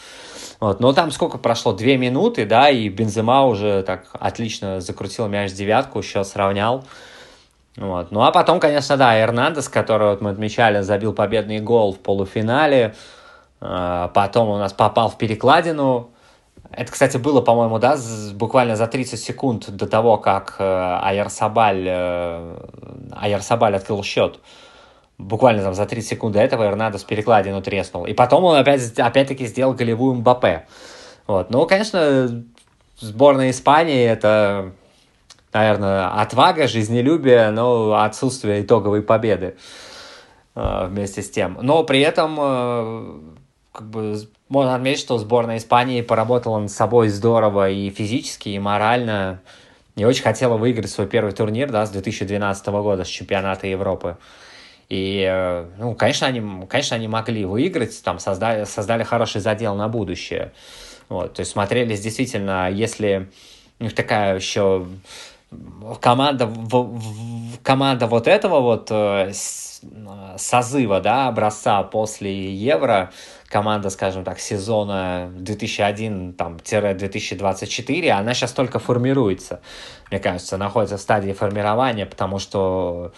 Вот. 0.64 0.80
Но 0.80 0.94
там 0.94 1.12
сколько 1.12 1.38
прошло? 1.38 1.74
Две 1.74 1.98
минуты, 1.98 2.46
да, 2.46 2.70
и 2.70 2.88
Бензема 2.88 3.44
уже 3.44 3.84
так 3.84 4.06
отлично 4.14 4.80
закрутил 4.80 5.28
мяч 5.28 5.52
девятку, 5.52 6.02
счет 6.02 6.26
сравнял. 6.26 6.86
Вот. 7.76 8.12
Ну 8.12 8.22
а 8.22 8.32
потом, 8.32 8.62
конечно, 8.62 8.96
да, 8.96 9.22
Эрнандес, 9.22 9.68
которого 9.68 10.12
вот 10.12 10.22
мы 10.22 10.30
отмечали, 10.30 10.80
забил 10.80 11.12
победный 11.12 11.60
гол 11.60 11.92
в 11.92 12.00
полуфинале. 12.00 12.96
А, 13.60 14.08
потом 14.14 14.48
у 14.48 14.58
нас 14.58 14.72
попал 14.72 15.10
в 15.10 15.18
перекладину. 15.18 16.12
Это, 16.72 16.90
кстати, 16.90 17.18
было, 17.18 17.42
по-моему, 17.42 17.78
да, 17.78 17.98
буквально 18.34 18.78
за 18.78 18.88
30 18.88 19.20
секунд 19.20 19.70
до 19.70 19.86
того, 19.86 20.18
как 20.18 20.56
э, 20.60 20.64
Айерсабаль, 20.64 21.86
э, 21.86 22.58
Айерсабаль 23.12 23.76
открыл 23.76 24.02
счет 24.02 24.40
буквально 25.18 25.64
там 25.64 25.74
за 25.74 25.86
30 25.86 26.10
секунд 26.10 26.34
до 26.34 26.42
этого 26.42 26.64
Эрнадос 26.64 27.04
перекладину 27.04 27.62
треснул. 27.62 28.06
И 28.06 28.14
потом 28.14 28.44
он 28.44 28.56
опять, 28.58 29.00
опять-таки 29.00 29.46
сделал 29.48 29.74
голевую 29.74 30.16
Мбаппе. 30.16 30.66
Вот. 31.28 31.50
Ну, 31.50 31.66
конечно, 31.66 32.44
сборная 33.00 33.52
Испании 33.52 34.06
это, 34.06 34.74
наверное, 35.54 36.10
отвага, 36.22 36.68
жизнелюбие, 36.68 37.52
но 37.52 38.02
отсутствие 38.04 38.64
итоговой 38.64 39.02
победы 39.02 39.56
э, 40.56 40.88
вместе 40.88 41.22
с 41.22 41.30
тем. 41.30 41.58
Но 41.62 41.84
при 41.84 42.02
этом 42.02 42.38
э, 42.40 43.20
как 43.72 43.90
бы 43.90 44.18
можно 44.50 44.76
отметить, 44.76 45.02
что 45.02 45.18
сборная 45.18 45.58
Испании 45.58 46.02
поработала 46.02 46.60
над 46.60 46.72
собой 46.72 47.10
здорово 47.10 47.70
и 47.70 47.90
физически, 47.90 48.50
и 48.50 48.60
морально. 48.60 49.42
И 49.96 50.06
очень 50.06 50.24
хотела 50.24 50.58
выиграть 50.58 50.90
свой 50.90 51.08
первый 51.08 51.34
турнир 51.34 51.72
да, 51.72 51.86
с 51.86 51.92
2012 51.92 52.68
года, 52.68 53.04
с 53.04 53.08
чемпионата 53.08 53.68
Европы. 53.68 54.18
И, 54.94 55.26
э, 55.28 55.66
ну, 55.80 55.96
конечно, 55.96 56.28
они, 56.28 56.68
конечно, 56.68 56.96
они 56.96 57.08
могли 57.08 57.46
выиграть, 57.46 58.04
там, 58.04 58.20
создали, 58.20 58.66
создали 58.66 59.02
хороший 59.02 59.42
задел 59.42 59.74
на 59.74 59.88
будущее. 59.88 60.52
Вот, 61.10 61.34
то 61.34 61.40
есть 61.40 61.52
смотрелись 61.52 62.00
действительно, 62.00 62.70
если 62.70 63.32
у 63.80 63.86
них 63.86 63.96
такая 63.96 64.36
еще 64.36 64.86
команда, 66.00 66.48
команда 67.64 68.06
вот 68.06 68.28
этого 68.28 68.60
вот 68.60 68.90
э, 68.92 69.32
созыва, 70.38 71.02
да, 71.02 71.28
образца 71.28 71.82
после 71.82 72.54
Евро, 72.54 73.12
команда, 73.48 73.90
скажем 73.90 74.24
так, 74.24 74.40
сезона 74.40 75.32
2001-2024, 75.40 78.10
она 78.10 78.36
сейчас 78.36 78.52
только 78.52 78.78
формируется, 78.78 79.60
мне 80.12 80.20
кажется, 80.20 80.58
находится 80.58 80.98
в 80.98 81.02
стадии 81.02 81.34
формирования, 81.34 82.06
потому 82.06 82.38
что 82.38 83.12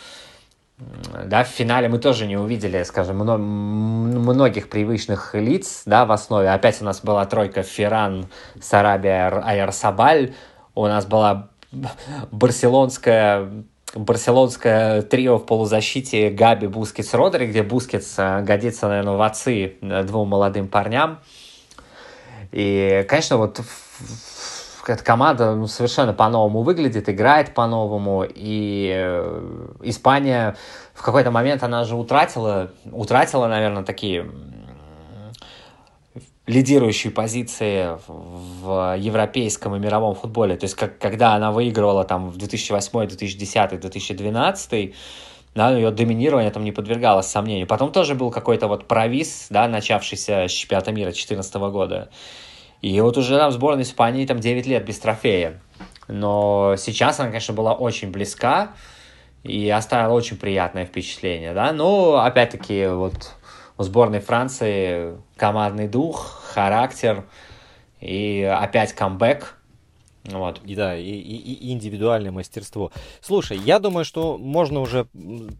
да, 0.77 1.43
в 1.43 1.47
финале 1.47 1.88
мы 1.88 1.99
тоже 1.99 2.27
не 2.27 2.35
увидели, 2.35 2.83
скажем, 2.83 3.17
многих 3.17 4.69
привычных 4.69 5.33
лиц, 5.33 5.83
да, 5.85 6.05
в 6.05 6.11
основе. 6.11 6.49
Опять 6.49 6.81
у 6.81 6.85
нас 6.85 7.01
была 7.01 7.25
тройка 7.25 7.63
Ферран, 7.63 8.27
Сарабия, 8.61 9.29
Оярсабаль. 9.30 10.34
У 10.73 10.85
нас 10.88 11.05
была 11.05 11.49
барселонская 12.31 13.49
барселонское 13.95 15.01
трио 15.03 15.38
в 15.38 15.45
полузащите 15.45 16.29
Гави, 16.30 16.67
Бускетс, 16.67 17.13
Родри, 17.13 17.47
где 17.47 17.63
Бускетс 17.63 18.15
э, 18.17 18.41
годится, 18.41 18.89
наверное, 18.89 19.13
в 19.13 19.21
отцы 19.21 19.77
э, 19.81 20.03
двум 20.03 20.27
молодым 20.27 20.67
парням. 20.67 21.19
И, 22.51 23.05
конечно, 23.07 23.38
вот 23.38 23.61
эта 24.89 25.04
команда 25.04 25.56
ну, 25.56 25.67
совершенно 25.67 26.13
по-новому 26.13 26.62
выглядит, 26.62 27.10
играет 27.10 27.54
по-новому, 27.54 28.26
и 28.28 28.91
э, 28.95 29.74
Испания 29.84 30.56
в 30.93 31.02
какой-то 31.02 31.32
момент 31.32 31.63
она 31.63 31.84
же 31.84 31.95
утратила, 31.95 32.71
утратила, 32.91 33.48
наверное, 33.48 33.84
такие 33.84 34.30
лидирующие 36.48 37.12
позиции 37.12 37.98
в 38.08 38.95
европейском 38.98 39.76
и 39.76 39.80
мировом 39.80 40.15
футболе. 40.15 40.56
То 40.56 40.65
есть, 40.65 40.76
как, 40.76 41.00
когда 41.00 41.34
она 41.34 41.52
выигрывала 41.52 42.04
там 42.04 42.30
в 42.30 42.38
2008, 42.38 43.08
2010, 43.08 43.80
2012, 43.80 44.95
да, 45.56 45.71
ее 45.71 45.91
доминирование 45.91 46.52
там 46.52 46.63
не 46.63 46.71
подвергалось 46.71 47.28
сомнению. 47.28 47.65
Потом 47.65 47.91
тоже 47.91 48.13
был 48.13 48.30
какой-то 48.30 48.67
вот 48.67 48.88
провис, 48.88 49.48
да, 49.50 49.67
начавшийся 49.67 50.48
с 50.48 50.52
чемпионата 50.52 50.91
мира 50.91 51.08
2014 51.08 51.56
года. 51.56 52.10
И 52.81 52.99
вот 53.01 53.17
уже 53.17 53.38
там 53.38 53.51
сборная 53.51 53.83
Испании 53.83 54.25
там 54.25 54.39
9 54.39 54.67
лет 54.67 54.85
без 54.85 54.99
трофея. 54.99 55.59
Но 56.07 56.75
сейчас 56.77 57.19
она, 57.19 57.29
конечно, 57.29 57.53
была 57.53 57.73
очень 57.73 58.11
близка 58.11 58.71
и 59.43 59.69
оставила 59.69 60.13
очень 60.13 60.38
приятное 60.38 60.85
впечатление, 60.85 61.53
да. 61.53 61.71
Но, 61.71 62.17
опять-таки, 62.17 62.88
вот 62.88 63.33
у 63.77 63.83
сборной 63.83 64.19
Франции 64.19 65.17
командный 65.35 65.88
дух, 65.88 66.43
характер 66.53 67.25
и 67.99 68.43
опять 68.43 68.93
камбэк. 68.93 69.57
Вот. 70.25 70.59
И 70.63 70.73
да, 70.73 70.97
и, 70.97 71.03
и, 71.03 71.53
и 71.53 71.71
индивидуальное 71.71 72.31
мастерство. 72.31 72.91
Слушай, 73.21 73.57
я 73.59 73.77
думаю, 73.77 74.05
что 74.05 74.39
можно 74.39 74.79
уже 74.79 75.05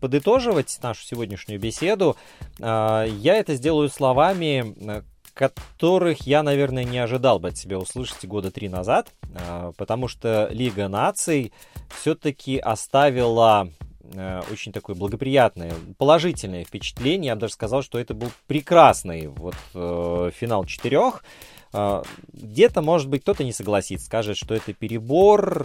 подытоживать 0.02 0.80
нашу 0.82 1.06
сегодняшнюю 1.06 1.60
беседу. 1.60 2.18
А, 2.60 3.04
я 3.04 3.36
это 3.36 3.56
сделаю 3.56 3.90
словами 3.90 5.04
которых 5.36 6.22
я, 6.26 6.42
наверное, 6.42 6.86
не 6.86 6.98
ожидал 6.98 7.40
бы 7.40 7.50
от 7.50 7.58
себя 7.58 7.78
услышать 7.78 8.26
года 8.26 8.52
три 8.52 8.70
назад, 8.70 9.10
а, 9.36 9.74
потому 9.78 10.08
что 10.08 10.48
Лига 10.50 10.88
наций 10.88 11.52
все-таки 11.90 12.58
оставила 12.58 13.70
э, 14.14 14.42
очень 14.50 14.72
такое 14.72 14.96
благоприятное, 14.96 15.74
положительное 15.98 16.64
впечатление. 16.64 17.30
Я 17.30 17.36
бы 17.36 17.42
даже 17.42 17.54
сказал, 17.54 17.84
что 17.84 18.00
это 18.00 18.14
был 18.14 18.32
прекрасный 18.48 19.28
вот 19.28 19.56
э, 19.74 20.32
финал 20.34 20.64
четырех. 20.66 21.24
А, 21.78 22.04
где-то, 22.32 22.82
может 22.82 23.10
быть, 23.10 23.24
кто-то 23.24 23.44
не 23.44 23.52
согласится, 23.52 24.06
скажет, 24.06 24.38
что 24.38 24.56
это 24.56 24.72
перебор, 24.72 25.62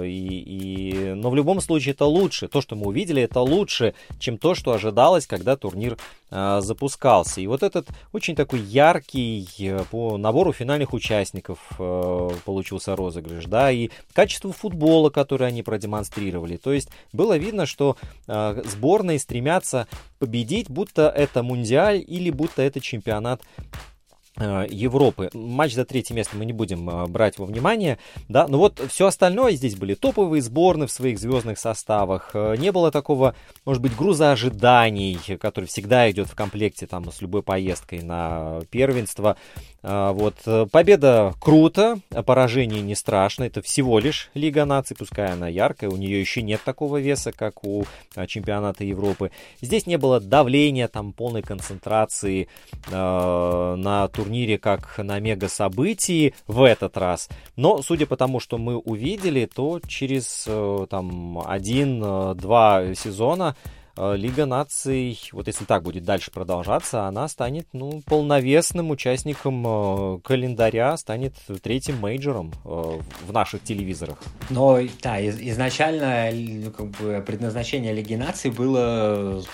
э, 0.00 0.06
и, 0.06 0.38
и... 0.40 1.14
но 1.14 1.30
в 1.30 1.34
любом 1.34 1.62
случае 1.62 1.94
это 1.94 2.04
лучше. 2.04 2.46
То, 2.46 2.60
что 2.60 2.76
мы 2.76 2.88
увидели, 2.88 3.22
это 3.22 3.40
лучше, 3.40 3.94
чем 4.18 4.36
то, 4.36 4.54
что 4.54 4.72
ожидалось, 4.72 5.26
когда 5.26 5.56
турнир 5.56 5.96
э, 6.30 6.60
запускался. 6.60 7.40
И 7.40 7.46
вот 7.46 7.62
этот 7.62 7.88
очень 8.12 8.36
такой 8.36 8.60
яркий 8.60 9.48
э, 9.58 9.82
по 9.90 10.18
набору 10.18 10.52
финальных 10.52 10.92
участников 10.92 11.58
получился 11.78 12.94
розыгрыш, 12.94 13.46
да, 13.46 13.70
и 13.72 13.88
качество 14.12 14.52
футбола, 14.52 15.08
которое 15.08 15.46
они 15.46 15.62
продемонстрировали. 15.62 16.58
То 16.58 16.72
есть 16.72 16.90
было 17.14 17.38
видно, 17.38 17.64
что 17.64 17.96
сборные 18.26 19.18
стремятся 19.18 19.86
победить, 20.18 20.68
будто 20.68 21.08
это 21.08 21.42
мундиаль 21.42 22.04
или 22.06 22.30
будто 22.30 22.62
это 22.62 22.80
чемпионат 22.80 23.40
Э, 23.68 23.95
Европы. 24.38 25.30
Матч 25.32 25.72
за 25.74 25.84
третье 25.86 26.14
место 26.14 26.36
мы 26.36 26.44
не 26.44 26.52
будем 26.52 26.90
э, 26.90 27.06
брать 27.06 27.38
во 27.38 27.46
внимание, 27.46 27.98
да, 28.28 28.46
но 28.48 28.58
вот 28.58 28.82
все 28.90 29.06
остальное, 29.06 29.52
здесь 29.52 29.76
были 29.76 29.94
топовые 29.94 30.42
сборные 30.42 30.86
в 30.86 30.92
своих 30.92 31.18
звездных 31.18 31.58
составах, 31.58 32.32
э, 32.34 32.56
не 32.58 32.70
было 32.70 32.90
такого, 32.90 33.34
может 33.64 33.82
быть, 33.82 33.96
груза 33.96 34.32
ожиданий, 34.32 35.18
который 35.40 35.64
всегда 35.64 36.10
идет 36.10 36.28
в 36.28 36.34
комплекте 36.34 36.86
там 36.86 37.10
с 37.10 37.22
любой 37.22 37.42
поездкой 37.42 38.02
на 38.02 38.60
первенство, 38.70 39.36
вот, 39.82 40.34
победа 40.72 41.32
круто, 41.40 42.00
поражение 42.24 42.82
не 42.82 42.96
страшно, 42.96 43.44
это 43.44 43.62
всего 43.62 44.00
лишь 44.00 44.30
Лига 44.34 44.64
наций, 44.64 44.96
пускай 44.96 45.32
она 45.32 45.46
яркая, 45.46 45.90
у 45.90 45.96
нее 45.96 46.20
еще 46.20 46.42
нет 46.42 46.60
такого 46.64 46.96
веса, 46.98 47.30
как 47.30 47.64
у 47.64 47.84
чемпионата 48.26 48.84
Европы. 48.84 49.30
Здесь 49.60 49.86
не 49.86 49.96
было 49.96 50.18
давления, 50.18 50.88
там, 50.88 51.12
полной 51.12 51.42
концентрации 51.42 52.48
э, 52.88 53.74
на 53.76 54.08
тур 54.08 54.25
турнире 54.26 54.58
как 54.58 54.98
на 54.98 55.20
мега-событии 55.20 56.34
в 56.46 56.62
этот 56.62 56.96
раз. 56.96 57.28
Но, 57.54 57.82
судя 57.82 58.06
по 58.06 58.16
тому, 58.16 58.40
что 58.40 58.58
мы 58.58 58.76
увидели, 58.76 59.46
то 59.52 59.80
через 59.86 60.44
э, 60.48 60.86
там 60.90 61.40
один-два 61.46 62.94
сезона 62.94 63.56
э, 63.96 64.16
Лига 64.16 64.46
наций, 64.46 65.18
вот 65.32 65.46
если 65.46 65.64
так 65.64 65.84
будет 65.84 66.04
дальше 66.04 66.32
продолжаться, 66.32 67.04
она 67.04 67.28
станет 67.28 67.68
ну, 67.72 68.02
полновесным 68.06 68.90
участником 68.90 69.64
э, 69.66 70.18
календаря, 70.24 70.96
станет 70.96 71.34
третьим 71.62 71.98
мейджором 72.00 72.52
э, 72.64 72.98
в 73.28 73.32
наших 73.32 73.62
телевизорах. 73.62 74.18
Но 74.50 74.80
да, 75.02 75.20
из, 75.20 75.38
изначально 75.40 76.30
ну, 76.32 76.70
как 76.72 76.86
бы, 76.86 77.22
предназначение 77.24 77.92
Лиги 77.92 78.16
наций 78.16 78.50
было 78.50 79.44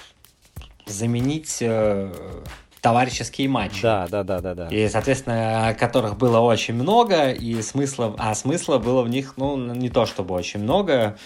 заменить 0.86 1.58
э, 1.60 2.12
товарищеские 2.82 3.48
матчи. 3.48 3.80
Да, 3.80 4.08
да, 4.10 4.24
да, 4.24 4.40
да, 4.40 4.54
да. 4.54 4.68
И, 4.68 4.88
соответственно, 4.88 5.74
которых 5.78 6.18
было 6.18 6.40
очень 6.40 6.74
много, 6.74 7.30
и 7.30 7.62
смысла, 7.62 8.14
а 8.18 8.34
смысла 8.34 8.78
было 8.78 9.02
в 9.02 9.08
них, 9.08 9.34
ну, 9.36 9.56
не 9.56 9.88
то 9.88 10.04
чтобы 10.04 10.34
очень 10.34 10.60
много. 10.60 11.16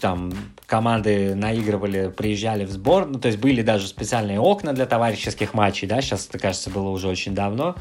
Там 0.00 0.32
команды 0.66 1.34
наигрывали, 1.34 2.08
приезжали 2.08 2.64
в 2.64 2.70
сбор, 2.70 3.06
ну, 3.06 3.18
то 3.18 3.26
есть 3.26 3.40
были 3.40 3.62
даже 3.62 3.88
специальные 3.88 4.38
окна 4.38 4.72
для 4.72 4.86
товарищеских 4.86 5.54
матчей, 5.54 5.88
да, 5.88 6.00
сейчас, 6.00 6.28
это, 6.28 6.38
кажется, 6.38 6.70
было 6.70 6.88
уже 6.88 7.08
очень 7.08 7.34
давно. 7.34 7.74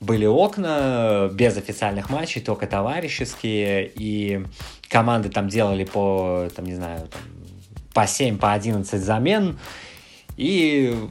Были 0.00 0.26
окна 0.26 1.28
без 1.32 1.56
официальных 1.56 2.10
матчей, 2.10 2.40
только 2.40 2.68
товарищеские, 2.68 3.90
и 3.92 4.44
команды 4.88 5.30
там 5.30 5.48
делали 5.48 5.84
по, 5.84 6.48
там, 6.54 6.64
не 6.64 6.74
знаю, 6.76 7.08
там, 7.08 7.22
по 7.92 8.06
7, 8.06 8.38
по 8.38 8.52
11 8.52 9.02
замен, 9.02 9.58
и 10.36 11.08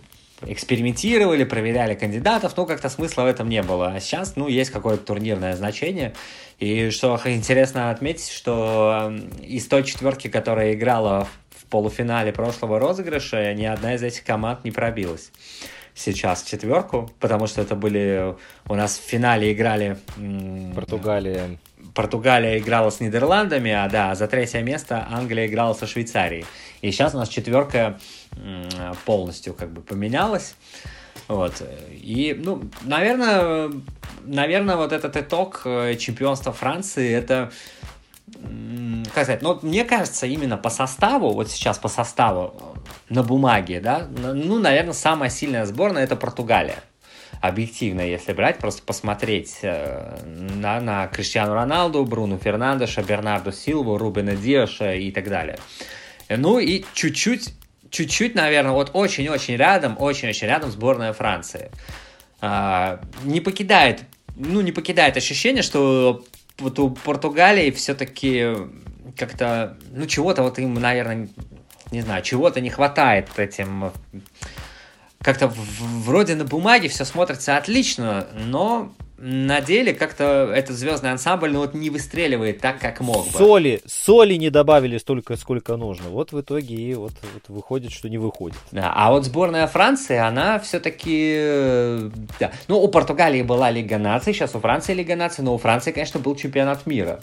экспериментировали, 0.47 1.43
проверяли 1.43 1.95
кандидатов, 1.95 2.55
но 2.57 2.65
как-то 2.65 2.89
смысла 2.89 3.23
в 3.23 3.25
этом 3.27 3.49
не 3.49 3.61
было. 3.61 3.93
А 3.93 3.99
сейчас, 3.99 4.35
ну, 4.35 4.47
есть 4.47 4.71
какое-то 4.71 5.03
турнирное 5.05 5.55
значение. 5.55 6.13
И 6.59 6.89
что 6.89 7.19
интересно 7.25 7.89
отметить, 7.89 8.29
что 8.29 9.13
из 9.41 9.67
той 9.67 9.83
четверки, 9.83 10.27
которая 10.27 10.73
играла 10.73 11.27
в 11.49 11.65
полуфинале 11.65 12.31
прошлого 12.31 12.79
розыгрыша, 12.79 13.53
ни 13.53 13.65
одна 13.65 13.95
из 13.95 14.03
этих 14.03 14.23
команд 14.23 14.63
не 14.63 14.71
пробилась 14.71 15.31
сейчас 15.95 16.43
в 16.43 16.49
четверку, 16.49 17.09
потому 17.19 17.47
что 17.47 17.61
это 17.61 17.75
были... 17.75 18.35
У 18.67 18.75
нас 18.75 18.97
в 18.97 19.07
финале 19.07 19.53
играли... 19.53 19.97
Португалия. 20.75 21.57
Португалия 21.93 22.57
играла 22.57 22.89
с 22.89 22.99
Нидерландами, 22.99 23.71
а 23.71 23.87
да, 23.89 24.15
за 24.15 24.27
третье 24.27 24.61
место 24.61 25.07
Англия 25.11 25.45
играла 25.45 25.73
со 25.73 25.85
Швейцарией. 25.85 26.45
И 26.81 26.91
сейчас 26.91 27.13
у 27.13 27.17
нас 27.17 27.29
четверка 27.29 27.99
полностью 29.05 29.53
как 29.53 29.71
бы 29.71 29.81
поменялась. 29.81 30.55
Вот. 31.27 31.61
И, 31.91 32.35
ну, 32.37 32.63
наверное, 32.83 33.71
наверное, 34.25 34.75
вот 34.75 34.91
этот 34.91 35.15
итог 35.17 35.61
э, 35.65 35.95
чемпионства 35.95 36.51
Франции, 36.51 37.11
это, 37.11 37.51
как 38.33 39.23
сказать, 39.23 39.41
ну, 39.41 39.59
мне 39.61 39.85
кажется, 39.85 40.25
именно 40.25 40.57
по 40.57 40.69
составу, 40.69 41.33
вот 41.33 41.49
сейчас 41.49 41.77
по 41.77 41.87
составу 41.87 42.75
э, 43.09 43.13
на 43.13 43.23
бумаге, 43.23 43.79
да, 43.79 44.07
ну, 44.09 44.59
наверное, 44.59 44.93
самая 44.93 45.29
сильная 45.29 45.65
сборная 45.65 46.03
это 46.03 46.15
Португалия 46.15 46.83
объективно, 47.41 48.01
если 48.01 48.31
брать, 48.31 48.57
просто 48.57 48.83
посмотреть 48.83 49.59
э, 49.63 50.17
на, 50.23 50.79
на 50.79 51.07
Криштиану 51.07 51.53
Роналду, 51.53 52.05
Бруну 52.05 52.37
Фернандеша, 52.37 53.03
Бернарду 53.03 53.51
Силву, 53.51 53.97
Рубена 53.97 54.35
Диоша 54.35 54.93
и 54.93 55.11
так 55.11 55.27
далее. 55.27 55.57
Ну 56.29 56.59
и 56.59 56.85
чуть-чуть, 56.93 57.53
чуть-чуть, 57.93 58.33
наверное, 58.33 58.71
вот 58.71 58.89
очень-очень 58.93 59.55
рядом, 59.55 59.95
очень-очень 59.99 60.47
рядом 60.47 60.71
сборная 60.71 61.13
Франции. 61.13 61.69
А, 62.41 62.99
не 63.23 63.39
покидает, 63.39 64.01
ну, 64.35 64.61
не 64.61 64.71
покидает 64.71 65.15
ощущение, 65.15 65.61
что 65.61 66.25
вот 66.57 66.79
у 66.79 66.89
Португалии 66.89 67.69
все-таки 67.69 68.47
как-то, 69.15 69.77
ну, 69.91 70.07
чего-то 70.07 70.41
вот 70.41 70.57
им, 70.57 70.73
наверное, 70.73 71.29
не 71.91 72.01
знаю, 72.01 72.23
чего-то 72.23 72.59
не 72.61 72.71
хватает 72.71 73.29
этим 73.37 73.91
как-то 75.19 75.47
вроде 75.47 76.35
на 76.35 76.43
бумаге 76.43 76.89
все 76.89 77.05
смотрится 77.05 77.55
отлично, 77.55 78.27
но 78.33 78.91
на 79.25 79.61
деле 79.61 79.93
как-то 79.93 80.51
этот 80.53 80.75
звездный 80.75 81.11
ансамбль 81.11 81.49
ну, 81.49 81.59
вот 81.59 81.73
не 81.73 81.89
выстреливает 81.89 82.59
так, 82.59 82.79
как 82.79 82.99
мог 82.99 83.25
бы. 83.27 83.37
Соли, 83.37 83.81
соли 83.85 84.33
не 84.33 84.49
добавили 84.49 84.97
столько, 84.97 85.37
сколько 85.37 85.77
нужно. 85.77 86.09
Вот 86.09 86.33
в 86.33 86.41
итоге 86.41 86.75
и 86.75 86.93
вот, 86.93 87.13
вот 87.33 87.43
выходит, 87.47 87.93
что 87.93 88.09
не 88.09 88.17
выходит. 88.17 88.57
Да, 88.73 88.91
а 88.93 89.11
вот 89.11 89.23
сборная 89.23 89.65
Франции, 89.67 90.17
она 90.17 90.59
все-таки... 90.59 91.35
Э, 91.37 92.09
да. 92.37 92.51
Ну, 92.67 92.81
у 92.81 92.89
Португалии 92.89 93.43
была 93.43 93.71
Лига 93.71 93.97
наций, 93.97 94.33
сейчас 94.33 94.55
у 94.55 94.59
Франции 94.59 94.93
Лига 94.93 95.15
наций, 95.15 95.41
но 95.41 95.55
у 95.55 95.57
Франции, 95.57 95.93
конечно, 95.93 96.19
был 96.19 96.35
чемпионат 96.35 96.85
мира. 96.85 97.21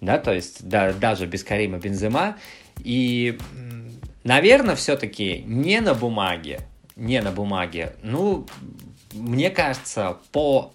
Да, 0.00 0.18
то 0.18 0.34
есть 0.34 0.68
да, 0.68 0.92
даже 0.92 1.26
без 1.26 1.44
Карима 1.44 1.78
Бензема. 1.78 2.38
И, 2.82 3.38
наверное, 4.24 4.74
все-таки 4.74 5.44
не 5.46 5.80
на 5.80 5.94
бумаге, 5.94 6.62
не 6.96 7.22
на 7.22 7.30
бумаге. 7.30 7.92
Ну, 8.02 8.46
мне 9.12 9.50
кажется, 9.50 10.16
по... 10.32 10.72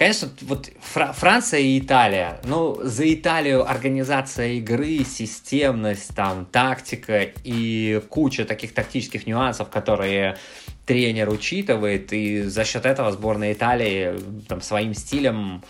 Конечно, 0.00 0.30
вот 0.40 0.70
Фра- 0.80 1.12
Франция 1.12 1.60
и 1.60 1.78
Италия. 1.78 2.40
Ну, 2.44 2.78
за 2.82 3.12
Италию 3.12 3.70
организация 3.70 4.52
игры, 4.52 5.04
системность, 5.04 6.14
там, 6.14 6.46
тактика 6.46 7.28
и 7.44 8.00
куча 8.08 8.46
таких 8.46 8.72
тактических 8.72 9.26
нюансов, 9.26 9.68
которые 9.68 10.38
тренер 10.86 11.28
учитывает, 11.28 12.14
и 12.14 12.40
за 12.44 12.64
счет 12.64 12.86
этого 12.86 13.12
сборная 13.12 13.52
Италии 13.52 14.14
там, 14.48 14.62
своим 14.62 14.94
стилем 14.94 15.62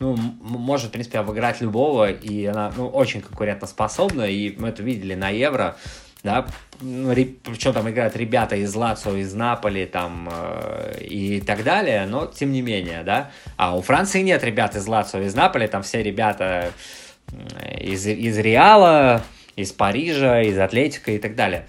ну, 0.00 0.16
может, 0.40 0.88
в 0.88 0.90
принципе, 0.90 1.20
обыграть 1.20 1.60
любого, 1.60 2.10
и 2.10 2.46
она 2.46 2.72
ну, 2.76 2.88
очень 2.88 3.20
конкурентоспособна, 3.20 4.22
и 4.22 4.56
мы 4.56 4.70
это 4.70 4.82
видели 4.82 5.14
на 5.14 5.28
Евро 5.28 5.76
да, 6.22 6.46
ну, 6.80 7.14
причем 7.14 7.72
там 7.72 7.88
играют 7.88 8.16
ребята 8.16 8.56
из 8.56 8.74
Лацио, 8.74 9.16
из 9.16 9.34
Наполи, 9.34 9.86
там, 9.86 10.28
э, 10.32 10.98
и 11.00 11.40
так 11.40 11.64
далее, 11.64 12.06
но 12.06 12.26
тем 12.26 12.52
не 12.52 12.62
менее, 12.62 13.02
да, 13.04 13.30
а 13.56 13.76
у 13.76 13.82
Франции 13.82 14.22
нет 14.22 14.42
ребят 14.44 14.76
из 14.76 14.86
Лацио, 14.86 15.20
из 15.20 15.34
Наполи, 15.34 15.66
там 15.66 15.82
все 15.82 16.02
ребята 16.02 16.72
из, 17.80 18.06
из 18.06 18.38
Реала, 18.38 19.22
из 19.56 19.72
Парижа, 19.72 20.42
из 20.42 20.58
Атлетика 20.58 21.12
и 21.12 21.18
так 21.18 21.34
далее. 21.34 21.66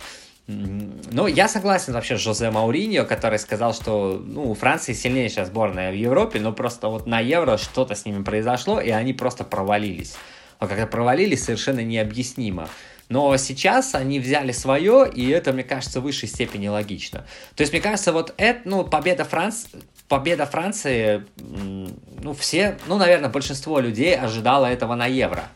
Ну, 0.48 1.28
я 1.28 1.48
согласен 1.48 1.94
вообще 1.94 2.18
с 2.18 2.22
Жозе 2.22 2.50
Мауриньо, 2.50 3.06
который 3.06 3.38
сказал, 3.38 3.74
что 3.74 4.20
ну, 4.26 4.50
у 4.50 4.54
Франции 4.56 4.94
сильнейшая 4.94 5.46
сборная 5.46 5.92
в 5.92 5.96
Европе, 5.96 6.40
но 6.40 6.54
просто 6.54 6.88
вот 6.88 7.06
на 7.06 7.20
Евро 7.20 7.58
что-то 7.58 7.94
с 7.94 8.06
ними 8.06 8.24
произошло, 8.24 8.82
и 8.82 8.90
они 8.90 9.14
просто 9.14 9.44
провалились. 9.44 10.16
А 10.58 10.68
когда 10.68 10.88
провалились, 10.88 11.44
совершенно 11.44 11.82
необъяснимо. 11.82 12.68
Но 13.10 13.36
сейчас 13.38 13.96
они 13.96 14.20
взяли 14.20 14.52
свое, 14.52 15.12
и 15.12 15.28
это, 15.30 15.52
мне 15.52 15.64
кажется, 15.64 16.00
в 16.00 16.04
высшей 16.04 16.30
степени 16.30 16.68
логично. 16.68 17.26
То 17.56 17.62
есть, 17.62 17.74
мне 17.74 17.82
кажется, 17.82 18.14
вот 18.14 18.36
это, 18.38 18.62
ну, 18.66 18.84
победа 18.84 19.26
Франции, 19.26 19.70
победа 20.08 20.46
Франции, 20.46 21.26
ну, 21.38 22.34
все, 22.34 22.78
ну, 22.86 22.98
наверное, 22.98 23.30
большинство 23.30 23.80
людей 23.80 24.16
ожидало 24.16 24.68
этого 24.68 24.94
на 24.94 25.08
Евро. 25.08 25.50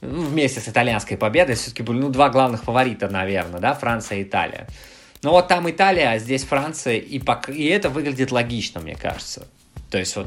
Ну, 0.00 0.22
вместе 0.22 0.60
с 0.60 0.68
итальянской 0.68 1.18
победой 1.18 1.56
все-таки 1.56 1.82
были, 1.82 1.98
ну, 1.98 2.08
два 2.08 2.30
главных 2.30 2.64
фаворита, 2.64 3.08
наверное, 3.08 3.60
да, 3.60 3.74
Франция 3.74 4.18
и 4.18 4.22
Италия. 4.22 4.66
Но 5.22 5.32
вот 5.32 5.48
там 5.48 5.70
Италия, 5.70 6.10
а 6.10 6.18
здесь 6.18 6.42
Франция, 6.42 6.96
и, 6.96 7.18
пок... 7.18 7.50
и 7.50 7.66
это 7.66 7.90
выглядит 7.90 8.32
логично, 8.32 8.80
мне 8.80 8.96
кажется. 8.96 9.46
То 9.90 9.98
есть 9.98 10.16
вот 10.16 10.26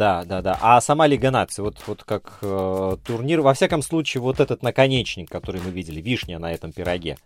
да, 0.00 0.24
да, 0.24 0.40
да. 0.40 0.58
А 0.62 0.80
сама 0.80 1.06
Лига 1.06 1.30
наций, 1.30 1.62
вот, 1.62 1.76
вот 1.86 2.04
как 2.04 2.38
э, 2.40 2.96
турнир, 3.04 3.42
во 3.42 3.52
всяком 3.52 3.82
случае, 3.82 4.22
вот 4.22 4.40
этот 4.40 4.62
наконечник, 4.62 5.28
который 5.28 5.60
мы 5.60 5.70
видели, 5.70 6.00
вишня 6.00 6.38
на 6.38 6.50
этом 6.50 6.72
пироге. 6.72 7.18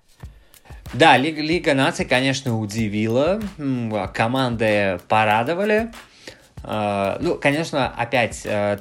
Да, 0.92 1.16
Лига, 1.16 1.40
Лига 1.40 1.74
наций, 1.74 2.04
конечно, 2.04 2.58
удивила. 2.58 3.40
Команды 4.12 4.98
порадовали. 5.06 5.92
Э, 6.64 7.16
ну, 7.20 7.36
конечно, 7.36 7.94
опять, 7.96 8.44
э, 8.44 8.80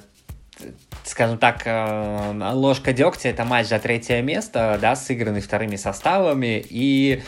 скажем 1.04 1.38
так, 1.38 1.62
э, 1.66 2.52
ложка 2.54 2.94
дегтя 2.94 3.30
это 3.30 3.46
матч 3.46 3.68
за 3.68 3.78
третье 3.78 4.24
место, 4.24 4.80
да, 4.82 4.96
сыгранный 4.96 5.42
вторыми 5.42 5.76
составами. 5.76 6.66
И 6.68 7.22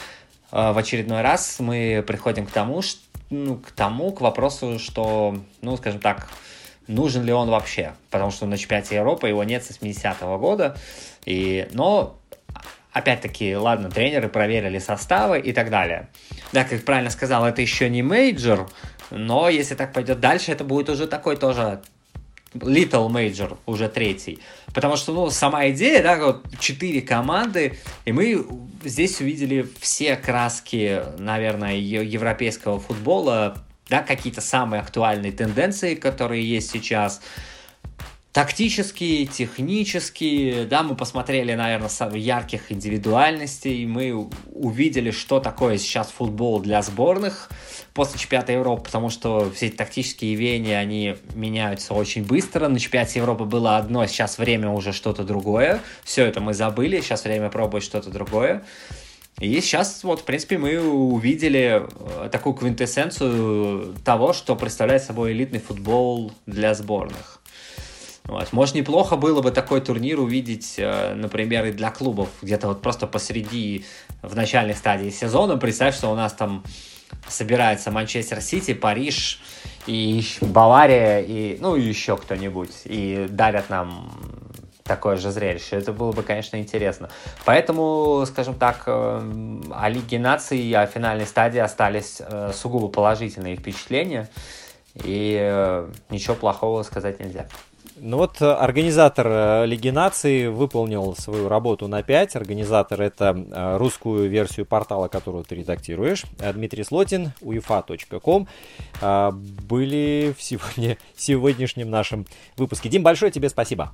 э, 0.52 0.72
в 0.72 0.76
очередной 0.80 1.22
раз 1.22 1.60
мы 1.60 2.04
приходим 2.08 2.48
к 2.48 2.52
тому, 2.52 2.82
что 2.82 3.02
ну, 3.30 3.58
к 3.58 3.72
тому, 3.72 4.12
к 4.12 4.22
вопросу, 4.22 4.80
что, 4.80 5.38
ну, 5.62 5.78
скажем 5.78 6.00
так, 6.00 6.28
нужен 6.88 7.24
ли 7.24 7.34
он 7.34 7.50
вообще, 7.50 7.94
потому 8.12 8.32
что 8.32 8.46
на 8.46 8.58
чемпионате 8.58 8.96
Европы 8.96 9.28
его 9.28 9.44
нет 9.44 9.64
с 9.64 9.72
80-го 9.72 10.38
года, 10.38 10.78
и, 11.26 11.68
но 11.72 12.18
опять-таки, 12.92 13.56
ладно, 13.56 13.90
тренеры 13.90 14.30
проверили 14.30 14.80
составы 14.80 15.40
и 15.40 15.52
так 15.52 15.70
далее. 15.70 16.10
Да, 16.54 16.64
как 16.64 16.84
правильно 16.86 17.10
сказал, 17.10 17.46
это 17.46 17.62
еще 17.62 17.90
не 17.90 18.02
мейджор, 18.02 18.70
но 19.12 19.50
если 19.50 19.76
так 19.76 19.94
пойдет 19.94 20.20
дальше, 20.20 20.52
это 20.52 20.64
будет 20.64 20.90
уже 20.90 21.08
такой 21.08 21.36
тоже 21.36 21.82
Little 22.54 23.10
Major, 23.10 23.58
уже 23.66 23.90
третий. 23.90 24.40
Потому 24.74 24.96
что, 24.96 25.14
ну, 25.14 25.30
сама 25.30 25.70
идея, 25.70 26.02
да, 26.02 26.18
вот 26.18 26.46
четыре 26.60 27.02
команды, 27.02 27.78
и 28.06 28.12
мы 28.12 28.46
здесь 28.84 29.20
увидели 29.20 29.68
все 29.80 30.16
краски, 30.16 31.02
наверное, 31.18 31.76
европейского 31.76 32.80
футбола, 32.80 33.58
да, 33.90 34.02
какие-то 34.02 34.42
самые 34.42 34.82
актуальные 34.82 35.32
тенденции, 35.32 35.96
которые 35.96 36.48
есть 36.48 36.72
сейчас– 36.72 37.22
тактические, 38.36 39.28
технические, 39.28 40.66
да, 40.66 40.84
мы 40.84 40.98
посмотрели, 40.98 41.54
наверное, 41.54 41.88
самых 41.88 42.18
ярких 42.18 42.70
индивидуальностей, 42.70 43.86
мы 43.86 44.28
увидели, 44.52 45.12
что 45.12 45.40
такое 45.40 45.78
сейчас 45.78 46.10
футбол 46.10 46.60
для 46.60 46.82
сборных 46.82 47.50
после 47.94 48.20
чемпионата 48.20 48.52
Европы, 48.52 48.84
потому 48.84 49.10
что 49.10 49.50
все 49.56 49.68
эти 49.68 49.78
тактические 49.78 50.36
веяния, 50.36 50.80
они 50.80 51.16
меняются 51.34 51.94
очень 51.94 52.26
быстро. 52.26 52.68
На 52.68 52.78
чемпионате 52.78 53.20
Европы 53.20 53.46
было 53.46 53.78
одно, 53.78 54.06
сейчас 54.06 54.38
время 54.38 54.70
уже 54.70 54.92
что-то 54.92 55.24
другое. 55.24 55.80
Все 56.04 56.26
это 56.26 56.42
мы 56.42 56.54
забыли, 56.54 57.00
сейчас 57.00 57.24
время 57.24 57.50
пробовать 57.50 57.86
что-то 57.86 58.10
другое. 58.10 58.66
И 59.40 59.60
сейчас, 59.60 60.04
вот, 60.04 60.22
в 60.22 60.24
принципе, 60.24 60.58
мы 60.58 60.80
увидели 60.80 61.84
э, 61.84 62.30
такую 62.32 62.54
квинтэссенцию 62.54 63.96
того, 64.06 64.32
что 64.32 64.56
представляет 64.56 65.04
собой 65.04 65.34
элитный 65.34 65.60
футбол 65.60 66.32
для 66.46 66.74
сборных. 66.74 67.42
Вот. 68.24 68.54
Может, 68.54 68.76
неплохо 68.76 69.18
было 69.18 69.42
бы 69.42 69.52
такой 69.52 69.82
турнир 69.82 70.20
увидеть, 70.20 70.76
э, 70.78 71.14
например, 71.16 71.66
и 71.66 71.74
для 71.74 71.92
клубов, 71.92 72.30
где-то 72.42 72.70
вот 72.70 72.82
просто 72.82 73.08
посреди, 73.08 73.86
в 74.22 74.36
начальной 74.36 74.74
стадии 74.74 75.10
сезона. 75.10 75.58
Представь, 75.58 75.96
что 75.96 76.12
у 76.12 76.16
нас 76.16 76.32
там 76.32 76.64
собирается 77.28 77.92
Манчестер 77.92 78.42
Сити, 78.42 78.74
Париж 78.74 79.42
и 79.86 80.24
Бавария, 80.42 81.20
и, 81.20 81.58
ну, 81.60 81.76
еще 81.76 82.18
кто-нибудь, 82.18 82.72
и 82.86 83.28
дарят 83.30 83.70
нам 83.70 84.12
такое 84.86 85.18
же 85.18 85.32
зрелище. 85.32 85.76
Это 85.76 85.92
было 85.92 86.12
бы, 86.12 86.24
конечно, 86.24 86.58
интересно. 86.58 87.10
Поэтому, 87.44 88.24
скажем 88.28 88.56
так, 88.56 88.84
э, 88.86 89.62
о 89.72 89.90
Лиге 89.90 90.20
наций 90.20 90.60
и 90.60 90.74
о 90.74 90.86
финальной 90.86 91.26
стадии 91.26 91.60
остались 91.60 92.22
э, 92.22 92.52
сугубо 92.54 92.88
положительные 92.88 93.58
впечатления, 93.58 94.30
и 95.04 95.84
ничего 96.10 96.36
плохого 96.36 96.84
сказать 96.84 97.20
нельзя. 97.20 97.48
Ну 97.98 98.18
вот 98.18 98.42
э, 98.42 98.46
организатор 98.52 99.26
э, 99.28 99.66
Лиги 99.66 99.90
наций 99.90 100.50
выполнил 100.50 101.16
свою 101.16 101.48
работу 101.48 101.88
на 101.88 102.04
5. 102.04 102.36
Организатор 102.36 103.02
это 103.02 103.36
э, 103.36 103.78
русскую 103.78 104.30
версию 104.30 104.66
портала, 104.66 105.08
которую 105.08 105.46
ты 105.46 105.56
редактируешь. 105.56 106.26
Дмитрий 106.54 106.84
Слотин, 106.84 107.32
uefa.com 107.42 108.48
были 109.68 110.36
в 110.38 110.44
сегодня, 110.44 110.98
сегодняшнем 111.16 111.90
нашем 111.90 112.26
выпуске. 112.58 112.90
Дим, 112.90 113.02
большое 113.02 113.32
тебе 113.32 113.48
спасибо. 113.48 113.94